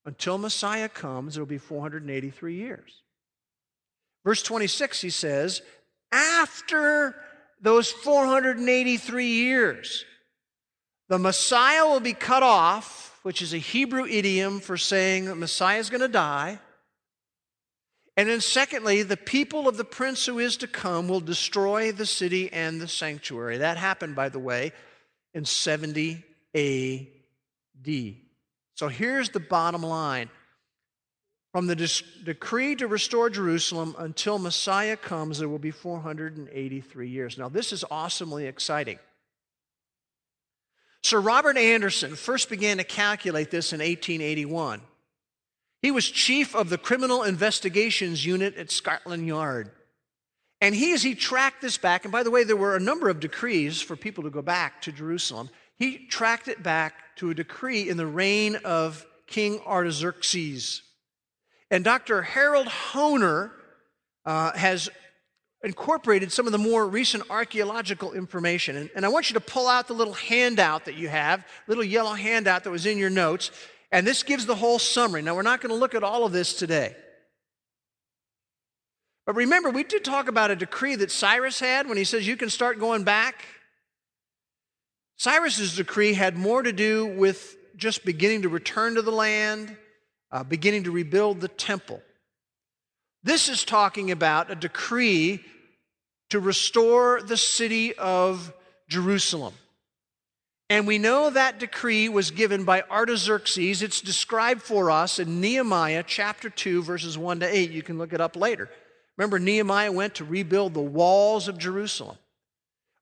until 0.05 0.39
Messiah 0.39 0.89
comes, 0.89 1.35
there 1.35 1.43
will 1.43 1.49
be 1.49 1.59
483 1.59 2.55
years. 2.55 3.03
Verse 4.25 4.43
26, 4.43 5.01
he 5.01 5.11
says, 5.11 5.63
after 6.13 7.17
those 7.61 7.91
483 7.91 9.27
years, 9.27 10.05
the 11.09 11.19
Messiah 11.19 11.87
will 11.87 12.01
be 12.01 12.13
cut 12.13 12.43
off, 12.43 13.12
which 13.23 13.43
is 13.43 13.55
a 13.55 13.59
Hebrew 13.59 14.05
idiom 14.05 14.61
for 14.61 14.77
saying 14.77 15.39
Messiah 15.39 15.79
is 15.79 15.91
going 15.91 16.01
to 16.01 16.09
die. 16.09 16.59
And 18.17 18.29
then, 18.29 18.41
secondly, 18.41 19.03
the 19.03 19.17
people 19.17 19.69
of 19.69 19.77
the 19.77 19.85
prince 19.85 20.27
who 20.27 20.39
is 20.39 20.59
to 20.59 20.67
come 20.67 21.09
will 21.09 21.21
destroy 21.21 21.93
the 21.93 22.05
city 22.05 22.53
and 22.53 22.81
the 22.81 22.89
sanctuary. 22.89 23.59
That 23.59 23.79
happened, 23.79 24.15
by 24.15 24.29
the 24.29 24.39
way, 24.39 24.73
in 25.33 25.47
70 25.47 26.23
AD. 26.55 28.15
So 28.75 28.89
here's 28.89 29.31
the 29.31 29.41
bottom 29.41 29.83
line 29.83 30.29
from 31.53 31.67
the 31.67 31.77
decree 32.25 32.77
to 32.77 32.87
restore 32.87 33.29
Jerusalem 33.29 33.95
until 33.99 34.39
Messiah 34.39 34.97
comes, 34.97 35.39
there 35.39 35.49
will 35.49 35.59
be 35.59 35.71
483 35.71 37.09
years. 37.09 37.37
Now, 37.37 37.51
this 37.51 37.73
is 37.73 37.85
awesomely 37.91 38.47
exciting. 38.47 38.99
Sir 41.03 41.21
Robert 41.21 41.57
Anderson 41.57 42.15
first 42.15 42.49
began 42.49 42.79
to 42.79 42.85
calculate 42.85 43.51
this 43.51 43.73
in 43.73 43.81
1881. 43.81 44.81
He 45.83 45.91
was 45.91 46.09
chief 46.09 46.55
of 46.55 46.71
the 46.71 46.79
Criminal 46.79 47.25
Investigations 47.25 48.25
Unit 48.25 48.57
at 48.57 48.71
Scotland 48.71 49.27
Yard. 49.27 49.71
And 50.61 50.77
he, 50.77 50.93
as 50.93 51.03
he 51.03 51.17
tracked 51.17 51.61
this 51.61 51.77
back, 51.77 52.05
and 52.05 52.13
by 52.13 52.23
the 52.23 52.31
way, 52.31 52.45
there 52.45 52.57
were 52.57 52.77
a 52.77 52.81
number 52.81 53.09
of 53.09 53.19
decrees 53.19 53.83
for 53.83 53.97
people 53.97 54.23
to 54.23 54.31
go 54.31 54.43
back 54.43 54.81
to 54.83 54.93
Jerusalem. 54.93 55.51
He 55.77 56.07
tracked 56.07 56.47
it 56.47 56.63
back 56.63 57.17
to 57.17 57.31
a 57.31 57.35
decree 57.35 57.89
in 57.89 57.97
the 57.97 58.07
reign 58.07 58.55
of 58.65 59.05
King 59.27 59.59
Artaxerxes. 59.67 60.83
And 61.69 61.83
Dr. 61.83 62.23
Harold 62.23 62.69
Hoehner 62.69 63.51
uh, 64.25 64.53
has 64.53 64.89
incorporated 65.63 66.33
some 66.33 66.47
of 66.47 66.53
the 66.53 66.59
more 66.59 66.87
recent 66.87 67.23
archaeological 67.31 68.13
information. 68.13 68.77
And, 68.77 68.91
and 68.97 69.07
I 69.07 69.09
want 69.09 69.31
you 69.31 69.35
to 69.35 69.41
pull 69.41 69.69
out 69.69 69.87
the 69.87 69.95
little 69.95 70.15
handout 70.15 70.87
that 70.87 70.97
you 70.97 71.09
have, 71.09 71.47
little 71.69 71.85
yellow 71.85 72.15
handout 72.15 72.65
that 72.65 72.71
was 72.71 72.87
in 72.87 72.99
your 72.99 73.11
notes. 73.11 73.51
And 73.93 74.07
this 74.07 74.23
gives 74.23 74.47
the 74.47 74.55
whole 74.55 74.79
summary. 74.79 75.23
Now, 75.23 75.37
we're 75.37 75.43
not 75.43 75.61
going 75.61 75.71
to 75.71 75.79
look 75.79 75.95
at 75.95 76.03
all 76.03 76.25
of 76.25 76.33
this 76.33 76.55
today. 76.55 76.97
But 79.25 79.37
remember, 79.37 79.71
we 79.71 79.85
did 79.85 80.05
talk 80.05 80.29
about 80.29 80.51
a 80.51 80.57
decree 80.57 80.97
that 80.97 81.11
Cyrus 81.11 81.61
had 81.61 81.89
when 81.89 81.97
he 81.97 82.05
says 82.05 82.27
you 82.27 82.37
can 82.37 82.51
start 82.51 82.81
going 82.81 83.05
back. 83.05 83.45
Cyrus's 85.17 85.77
decree 85.77 86.15
had 86.15 86.37
more 86.37 86.63
to 86.63 86.73
do 86.73 87.07
with 87.07 87.57
just 87.77 88.05
beginning 88.05 88.43
to 88.43 88.49
return 88.49 88.97
to 88.97 89.03
the 89.03 89.13
land, 89.13 89.77
uh, 90.33 90.43
beginning 90.43 90.85
to 90.85 90.91
rebuild 90.91 91.41
the 91.41 91.49
temple. 91.49 92.03
This 93.25 93.49
is 93.49 93.65
talking 93.65 94.11
about 94.11 94.51
a 94.51 94.55
decree 94.55 95.45
to 96.31 96.41
restore 96.41 97.23
the 97.23 97.37
city 97.37 97.95
of 97.95 98.53
Jerusalem. 98.89 99.55
And 100.69 100.87
we 100.87 100.99
know 100.99 101.29
that 101.29 101.59
decree 101.61 102.09
was 102.09 102.31
given 102.31 102.65
by 102.65 102.83
Artaxerxes. 102.91 103.83
It's 103.83 104.01
described 104.01 104.63
for 104.63 104.91
us 104.91 105.19
in 105.19 105.41
Nehemiah 105.41 106.03
chapter 106.07 106.49
2, 106.49 106.83
verses 106.83 107.19
1 107.19 107.41
to 107.41 107.47
8. 107.47 107.71
You 107.71 107.83
can 107.83 107.99
look 107.99 108.13
it 108.13 108.21
up 108.21 108.37
later. 108.37 108.71
Remember, 109.19 109.39
Nehemiah 109.39 109.93
went 109.93 110.15
to 110.17 110.25
rebuild 110.25 110.73
the 110.73 110.81
walls 110.81 111.47
of 111.47 111.59
Jerusalem. 111.59 112.17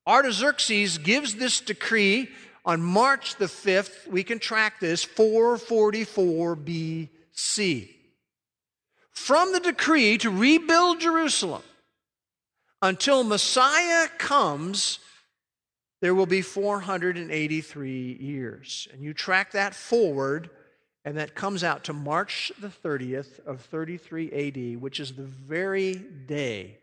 Artaxerxes 0.06 0.98
gives 0.98 1.36
this 1.36 1.60
decree 1.60 2.28
on 2.64 2.82
March 2.82 3.36
the 3.36 3.44
5th. 3.44 4.08
We 4.08 4.24
can 4.24 4.40
track 4.40 4.80
this 4.80 5.04
444 5.04 6.56
BC. 6.56 7.99
From 9.20 9.52
the 9.52 9.60
decree 9.60 10.16
to 10.18 10.30
rebuild 10.30 10.98
Jerusalem 11.00 11.62
until 12.80 13.22
Messiah 13.22 14.08
comes, 14.16 14.98
there 16.00 16.14
will 16.14 16.26
be 16.26 16.40
483 16.40 18.16
years. 18.18 18.88
And 18.90 19.02
you 19.02 19.12
track 19.12 19.52
that 19.52 19.74
forward 19.74 20.48
and 21.04 21.18
that 21.18 21.34
comes 21.34 21.62
out 21.62 21.84
to 21.84 21.92
March 21.92 22.50
the 22.58 22.68
30th 22.68 23.44
of 23.46 23.60
33 23.60 24.32
AD, 24.32 24.80
which 24.80 24.98
is 24.98 25.12
the 25.12 25.22
very 25.22 25.94
day 25.94 26.78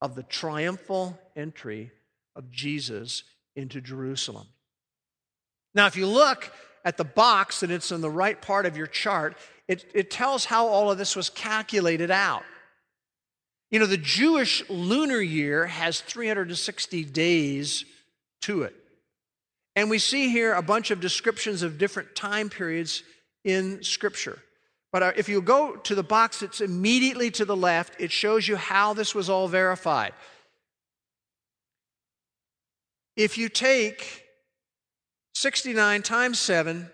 of 0.00 0.14
the 0.14 0.22
triumphal 0.22 1.18
entry 1.36 1.92
of 2.34 2.50
Jesus 2.50 3.22
into 3.54 3.82
Jerusalem. 3.82 4.46
Now, 5.74 5.86
if 5.86 5.94
you 5.94 6.06
look 6.06 6.50
at 6.86 6.96
the 6.96 7.04
box 7.04 7.62
and 7.62 7.70
it's 7.70 7.92
in 7.92 8.00
the 8.00 8.10
right 8.10 8.40
part 8.40 8.64
of 8.64 8.78
your 8.78 8.86
chart, 8.86 9.36
it, 9.68 9.84
it 9.94 10.10
tells 10.10 10.44
how 10.44 10.66
all 10.66 10.90
of 10.90 10.98
this 10.98 11.16
was 11.16 11.30
calculated 11.30 12.10
out. 12.10 12.44
You 13.70 13.80
know, 13.80 13.86
the 13.86 13.96
Jewish 13.96 14.68
lunar 14.70 15.20
year 15.20 15.66
has 15.66 16.00
360 16.00 17.04
days 17.04 17.84
to 18.42 18.62
it. 18.62 18.74
And 19.74 19.90
we 19.90 19.98
see 19.98 20.30
here 20.30 20.54
a 20.54 20.62
bunch 20.62 20.90
of 20.90 21.00
descriptions 21.00 21.62
of 21.62 21.78
different 21.78 22.14
time 22.14 22.48
periods 22.48 23.02
in 23.44 23.82
Scripture. 23.82 24.38
But 24.92 25.02
uh, 25.02 25.12
if 25.16 25.28
you 25.28 25.42
go 25.42 25.76
to 25.76 25.94
the 25.94 26.02
box 26.02 26.40
that's 26.40 26.60
immediately 26.60 27.30
to 27.32 27.44
the 27.44 27.56
left, 27.56 28.00
it 28.00 28.10
shows 28.12 28.46
you 28.46 28.56
how 28.56 28.94
this 28.94 29.14
was 29.14 29.28
all 29.28 29.48
verified. 29.48 30.12
If 33.16 33.36
you 33.36 33.48
take 33.48 34.24
69 35.34 36.02
times 36.02 36.38
7 36.38 36.90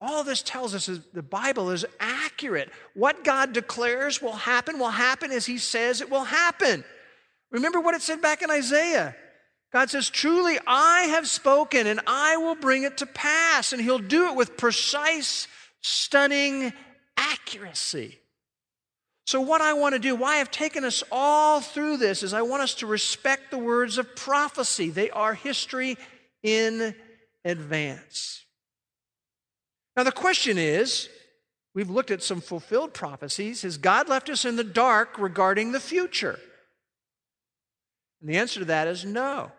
All 0.00 0.24
this 0.24 0.42
tells 0.42 0.74
us 0.74 0.88
is 0.88 1.00
the 1.12 1.22
Bible 1.22 1.70
is 1.70 1.84
accurate. 1.98 2.70
What 2.94 3.24
God 3.24 3.52
declares 3.52 4.22
will 4.22 4.32
happen 4.32 4.78
will 4.78 4.90
happen 4.90 5.30
as 5.30 5.46
He 5.46 5.58
says 5.58 6.00
it 6.00 6.10
will 6.10 6.24
happen. 6.24 6.84
Remember 7.50 7.80
what 7.80 7.94
it 7.94 8.02
said 8.02 8.22
back 8.22 8.42
in 8.42 8.50
Isaiah 8.50 9.14
God 9.72 9.88
says, 9.88 10.10
Truly, 10.10 10.58
I 10.66 11.02
have 11.02 11.28
spoken 11.28 11.86
and 11.86 12.00
I 12.06 12.36
will 12.36 12.56
bring 12.56 12.82
it 12.82 12.98
to 12.98 13.06
pass. 13.06 13.72
And 13.72 13.80
he'll 13.80 13.98
do 13.98 14.28
it 14.28 14.36
with 14.36 14.56
precise, 14.56 15.46
stunning 15.80 16.72
accuracy. 17.16 18.18
So, 19.26 19.40
what 19.40 19.60
I 19.60 19.74
want 19.74 19.94
to 19.94 20.00
do, 20.00 20.16
why 20.16 20.40
I've 20.40 20.50
taken 20.50 20.84
us 20.84 21.04
all 21.12 21.60
through 21.60 21.98
this, 21.98 22.24
is 22.24 22.34
I 22.34 22.42
want 22.42 22.62
us 22.62 22.74
to 22.76 22.86
respect 22.86 23.50
the 23.50 23.58
words 23.58 23.96
of 23.96 24.16
prophecy. 24.16 24.90
They 24.90 25.10
are 25.10 25.34
history 25.34 25.96
in 26.42 26.94
advance. 27.44 28.44
Now, 29.96 30.04
the 30.04 30.12
question 30.12 30.58
is 30.58 31.08
we've 31.74 31.90
looked 31.90 32.10
at 32.10 32.22
some 32.22 32.40
fulfilled 32.40 32.94
prophecies. 32.94 33.62
Has 33.62 33.76
God 33.76 34.08
left 34.08 34.30
us 34.30 34.44
in 34.44 34.56
the 34.56 34.64
dark 34.64 35.18
regarding 35.18 35.72
the 35.72 35.80
future? 35.80 36.38
And 38.20 38.28
the 38.28 38.36
answer 38.36 38.60
to 38.60 38.66
that 38.66 38.88
is 38.88 39.04
no. 39.04 39.52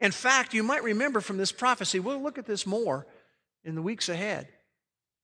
In 0.00 0.12
fact, 0.12 0.54
you 0.54 0.62
might 0.62 0.84
remember 0.84 1.20
from 1.20 1.38
this 1.38 1.52
prophecy, 1.52 1.98
we'll 1.98 2.22
look 2.22 2.38
at 2.38 2.46
this 2.46 2.66
more 2.66 3.06
in 3.64 3.74
the 3.74 3.82
weeks 3.82 4.08
ahead. 4.08 4.48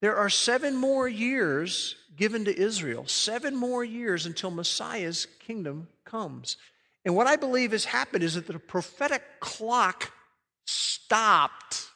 There 0.01 0.17
are 0.17 0.29
seven 0.29 0.77
more 0.77 1.09
years 1.09 1.97
given 2.17 2.45
to 2.45 2.57
Israel, 2.57 3.07
seven 3.07 3.57
more 3.57 3.85
years 3.85 4.27
until 4.27 4.51
Messiah's 4.51 5.27
kingdom 5.41 5.89
comes. 6.05 6.57
And 7.05 7.15
what 7.15 7.27
I 7.27 7.37
believe 7.37 7.73
has 7.73 7.85
happened 7.85 8.25
is 8.25 8.35
that 8.35 8.47
the 8.47 8.59
prophetic 8.59 9.23
clock 9.41 10.13
stopped 10.67 11.89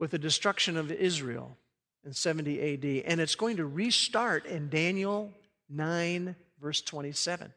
with 0.00 0.10
the 0.10 0.18
destruction 0.18 0.76
of 0.76 0.90
Israel 0.90 1.56
in 2.04 2.12
70 2.12 2.58
AD, 2.74 3.04
and 3.06 3.20
it's 3.20 3.34
going 3.34 3.58
to 3.58 3.66
restart 3.66 4.46
in 4.46 4.70
Daniel 4.70 5.30
9, 5.68 6.34
verse 6.60 6.80
27. 6.80 7.52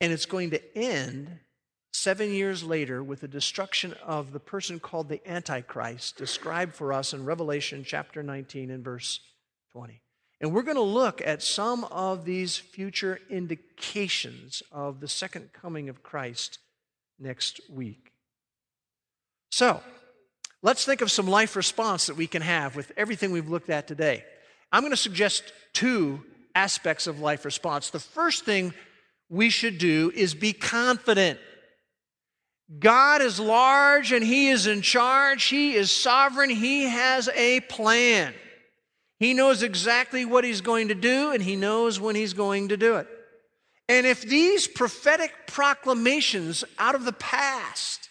And 0.00 0.12
it's 0.12 0.26
going 0.26 0.50
to 0.50 0.78
end 0.78 1.28
seven 1.92 2.30
years 2.30 2.62
later 2.62 3.02
with 3.02 3.20
the 3.20 3.28
destruction 3.28 3.94
of 4.04 4.32
the 4.32 4.38
person 4.38 4.78
called 4.78 5.08
the 5.08 5.28
Antichrist, 5.28 6.16
described 6.16 6.74
for 6.74 6.92
us 6.92 7.12
in 7.12 7.24
Revelation 7.24 7.82
chapter 7.84 8.22
19 8.22 8.70
and 8.70 8.84
verse 8.84 9.20
20. 9.72 10.00
And 10.40 10.52
we're 10.54 10.62
going 10.62 10.76
to 10.76 10.82
look 10.82 11.20
at 11.26 11.42
some 11.42 11.84
of 11.84 12.24
these 12.24 12.56
future 12.56 13.18
indications 13.28 14.62
of 14.70 15.00
the 15.00 15.08
second 15.08 15.52
coming 15.52 15.88
of 15.88 16.02
Christ 16.02 16.58
next 17.18 17.60
week. 17.68 18.12
So, 19.50 19.80
let's 20.66 20.84
think 20.84 21.00
of 21.00 21.12
some 21.12 21.28
life 21.28 21.54
response 21.54 22.06
that 22.06 22.16
we 22.16 22.26
can 22.26 22.42
have 22.42 22.74
with 22.74 22.90
everything 22.96 23.30
we've 23.30 23.48
looked 23.48 23.70
at 23.70 23.86
today. 23.86 24.24
I'm 24.72 24.82
going 24.82 24.90
to 24.90 24.96
suggest 24.96 25.52
two 25.72 26.24
aspects 26.56 27.06
of 27.06 27.20
life 27.20 27.44
response. 27.44 27.90
The 27.90 28.00
first 28.00 28.44
thing 28.44 28.74
we 29.30 29.48
should 29.48 29.78
do 29.78 30.10
is 30.12 30.34
be 30.34 30.52
confident. 30.52 31.38
God 32.80 33.22
is 33.22 33.38
large 33.38 34.10
and 34.10 34.24
He 34.24 34.48
is 34.48 34.66
in 34.66 34.82
charge. 34.82 35.44
He 35.44 35.74
is 35.74 35.92
sovereign. 35.92 36.50
He 36.50 36.82
has 36.82 37.28
a 37.28 37.60
plan. 37.60 38.34
He 39.20 39.34
knows 39.34 39.62
exactly 39.62 40.24
what 40.24 40.42
He's 40.42 40.62
going 40.62 40.88
to 40.88 40.96
do 40.96 41.30
and 41.30 41.40
He 41.40 41.54
knows 41.54 42.00
when 42.00 42.16
He's 42.16 42.32
going 42.32 42.70
to 42.70 42.76
do 42.76 42.96
it. 42.96 43.06
And 43.88 44.04
if 44.04 44.22
these 44.22 44.66
prophetic 44.66 45.32
proclamations 45.46 46.64
out 46.76 46.96
of 46.96 47.04
the 47.04 47.12
past 47.12 48.05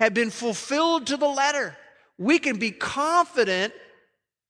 have 0.00 0.14
been 0.14 0.30
fulfilled 0.30 1.06
to 1.06 1.16
the 1.16 1.28
letter, 1.28 1.76
we 2.18 2.38
can 2.38 2.58
be 2.58 2.70
confident 2.70 3.72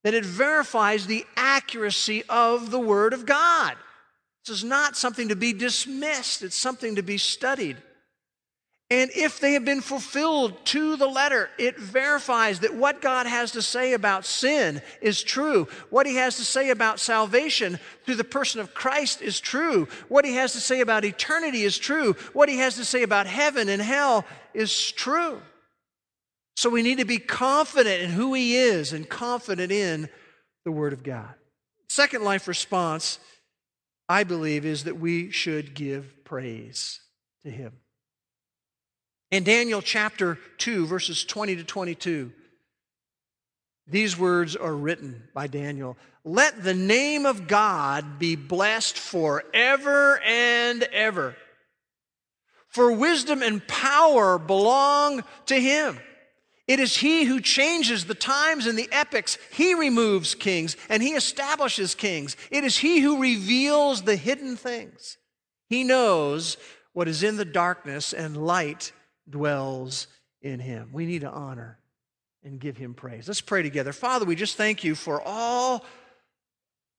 that 0.05 0.15
it 0.15 0.25
verifies 0.25 1.07
the 1.07 1.27
accuracy 1.37 2.23
of 2.29 2.71
the 2.71 2.79
Word 2.79 3.13
of 3.13 3.27
God. 3.27 3.77
This 4.47 4.57
is 4.59 4.65
not 4.65 4.97
something 4.97 5.29
to 5.29 5.37
be 5.37 5.53
dismissed, 5.53 6.43
it's 6.43 6.57
something 6.57 6.97
to 6.97 7.03
be 7.03 7.19
studied. 7.19 7.77
And 8.93 9.13
if 9.15 9.39
they 9.39 9.53
have 9.53 9.65
been 9.65 9.83
fulfilled 9.83 10.67
to 10.67 10.97
the 10.97 11.07
letter, 11.07 11.49
it 11.59 11.79
verifies 11.79 12.59
that 12.61 12.75
what 12.75 13.01
God 13.01 13.29
has 13.29 13.53
to 13.53 13.63
say 13.63 13.93
about 13.93 14.25
sin 14.25 14.83
is 15.01 15.23
true. 15.23 15.69
What 15.91 16.07
he 16.07 16.17
has 16.17 16.39
to 16.39 16.45
say 16.45 16.71
about 16.71 16.99
salvation 16.99 17.79
through 18.05 18.17
the 18.17 18.25
person 18.25 18.61
of 18.61 18.75
Christ 18.75 19.23
is 19.23 19.39
true. 19.39 19.87
What 20.09 20.25
he 20.25 20.35
has 20.35 20.55
to 20.55 20.61
say 20.61 20.81
about 20.81 21.05
eternity 21.05 21.63
is 21.63 21.79
true. 21.79 22.15
What 22.33 22.49
he 22.49 22.59
has 22.59 22.75
to 22.77 22.85
say 22.85 23.05
about 23.05 23.29
heaven 23.29 23.69
and 23.69 23.81
hell 23.81 24.25
is 24.55 24.91
true. 24.91 25.41
So 26.57 26.69
we 26.69 26.83
need 26.83 26.99
to 26.99 27.05
be 27.05 27.19
confident 27.19 28.03
in 28.03 28.11
who 28.11 28.35
he 28.35 28.57
is 28.57 28.93
and 28.93 29.09
confident 29.09 29.71
in 29.71 30.09
the 30.65 30.73
Word 30.73 30.93
of 30.93 31.05
God. 31.05 31.35
Second 31.89 32.25
life 32.25 32.49
response, 32.49 33.21
I 34.09 34.25
believe, 34.25 34.67
is 34.67 34.83
that 34.85 34.99
we 34.99 35.31
should 35.31 35.75
give 35.75 36.25
praise 36.25 37.01
to 37.45 37.51
him. 37.51 37.75
In 39.31 39.45
Daniel 39.45 39.81
chapter 39.81 40.39
2, 40.59 40.87
verses 40.87 41.25
20 41.25 41.57
to 41.57 41.65
22, 41.65 42.33
these 43.87 44.19
words 44.19 44.57
are 44.57 44.75
written 44.75 45.23
by 45.35 45.47
Daniel 45.47 45.97
Let 46.25 46.63
the 46.63 46.75
name 46.75 47.27
of 47.27 47.47
God 47.47 48.19
be 48.19 48.37
blessed 48.37 48.99
forever 48.99 50.21
and 50.25 50.83
ever. 50.83 51.37
For 52.69 52.93
wisdom 52.93 53.43
and 53.43 53.67
power 53.67 54.39
belong 54.39 55.25
to 55.47 55.61
him. 55.61 55.99
It 56.69 56.79
is 56.79 56.97
he 56.97 57.25
who 57.25 57.41
changes 57.41 58.05
the 58.05 58.15
times 58.15 58.67
and 58.67 58.79
the 58.79 58.89
epochs. 58.93 59.39
He 59.53 59.75
removes 59.75 60.37
kings 60.37 60.77
and 60.89 61.03
he 61.03 61.11
establishes 61.11 61.97
kings. 61.97 62.37
It 62.51 62.63
is 62.63 62.77
he 62.77 63.01
who 63.01 63.21
reveals 63.21 64.03
the 64.03 64.15
hidden 64.15 64.57
things. 64.57 65.19
He 65.69 65.83
knows 65.83 66.57
what 66.93 67.09
is 67.09 67.23
in 67.25 67.37
the 67.37 67.45
darkness, 67.45 68.13
and 68.13 68.37
light 68.37 68.93
dwells 69.31 70.07
in 70.43 70.61
him. 70.61 70.91
We 70.93 71.07
need 71.07 71.23
to 71.23 71.31
honor 71.31 71.79
and 72.43 72.59
give 72.59 72.77
him 72.77 72.95
praise. 72.95 73.29
Let's 73.29 73.41
pray 73.41 73.63
together. 73.63 73.93
Father, 73.93 74.25
we 74.25 74.35
just 74.35 74.57
thank 74.57 74.83
you 74.85 74.95
for 74.95 75.21
all 75.23 75.85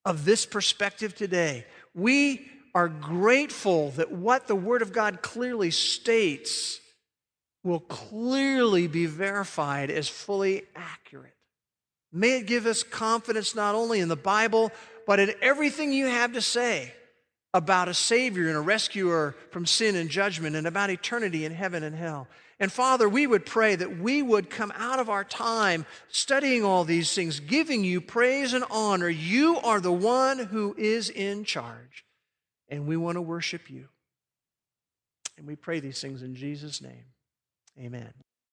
of 0.06 0.26
this 0.26 0.46
perspective 0.46 1.16
today. 1.16 1.66
We 1.94 2.48
are 2.74 2.88
grateful 2.88 3.92
that 3.92 4.12
what 4.12 4.48
the 4.48 4.56
Word 4.56 4.82
of 4.82 4.94
God 4.94 5.22
clearly 5.22 5.72
states 5.72 6.80
will 7.64 7.80
clearly 7.80 8.88
be 8.88 9.06
verified 9.06 9.92
as 9.92 10.08
fully 10.08 10.64
accurate. 10.76 11.36
May 12.12 12.40
it 12.40 12.48
give 12.48 12.66
us 12.66 12.84
confidence 12.84 13.56
not 13.56 13.76
only 13.76 14.00
in 14.00 14.10
the 14.10 14.16
Bible, 14.16 14.72
but 15.06 15.20
in 15.20 15.34
everything 15.42 15.92
you 15.92 16.08
have 16.08 16.34
to 16.34 16.42
say 16.42 16.94
about 17.54 17.90
a 17.90 17.94
Savior 17.94 18.48
and 18.48 18.58
a 18.58 18.62
rescuer 18.62 19.36
from 19.52 19.66
sin 19.66 19.96
and 19.96 20.10
judgment 20.10 20.56
and 20.56 20.66
about 20.66 20.90
eternity 20.90 21.44
in 21.44 21.54
heaven 21.54 21.84
and 21.84 21.96
hell. 21.96 22.28
And 22.60 22.72
Father, 22.72 23.10
we 23.10 23.26
would 23.28 23.46
pray 23.46 23.76
that 23.76 23.98
we 23.98 24.22
would 24.22 24.50
come 24.50 24.72
out 24.78 25.00
of 25.00 25.10
our 25.10 25.24
time 25.24 25.86
studying 26.10 26.64
all 26.64 26.86
these 26.86 27.14
things, 27.14 27.40
giving 27.40 27.84
you 27.84 28.00
praise 28.00 28.54
and 28.54 28.64
honor. 28.70 29.10
You 29.10 29.58
are 29.58 29.82
the 29.82 29.92
one 29.92 30.38
who 30.38 30.76
is 30.78 31.10
in 31.10 31.44
charge, 31.44 32.06
and 32.70 32.88
we 32.88 32.98
want 32.98 33.16
to 33.16 33.22
worship 33.22 33.70
you. 33.70 33.88
And 35.38 35.48
we 35.48 35.56
pray 35.56 35.80
these 35.80 36.00
things 36.00 36.22
in 36.22 36.36
Jesus' 36.36 36.82
name. 36.82 37.06
Amen. 37.80 38.14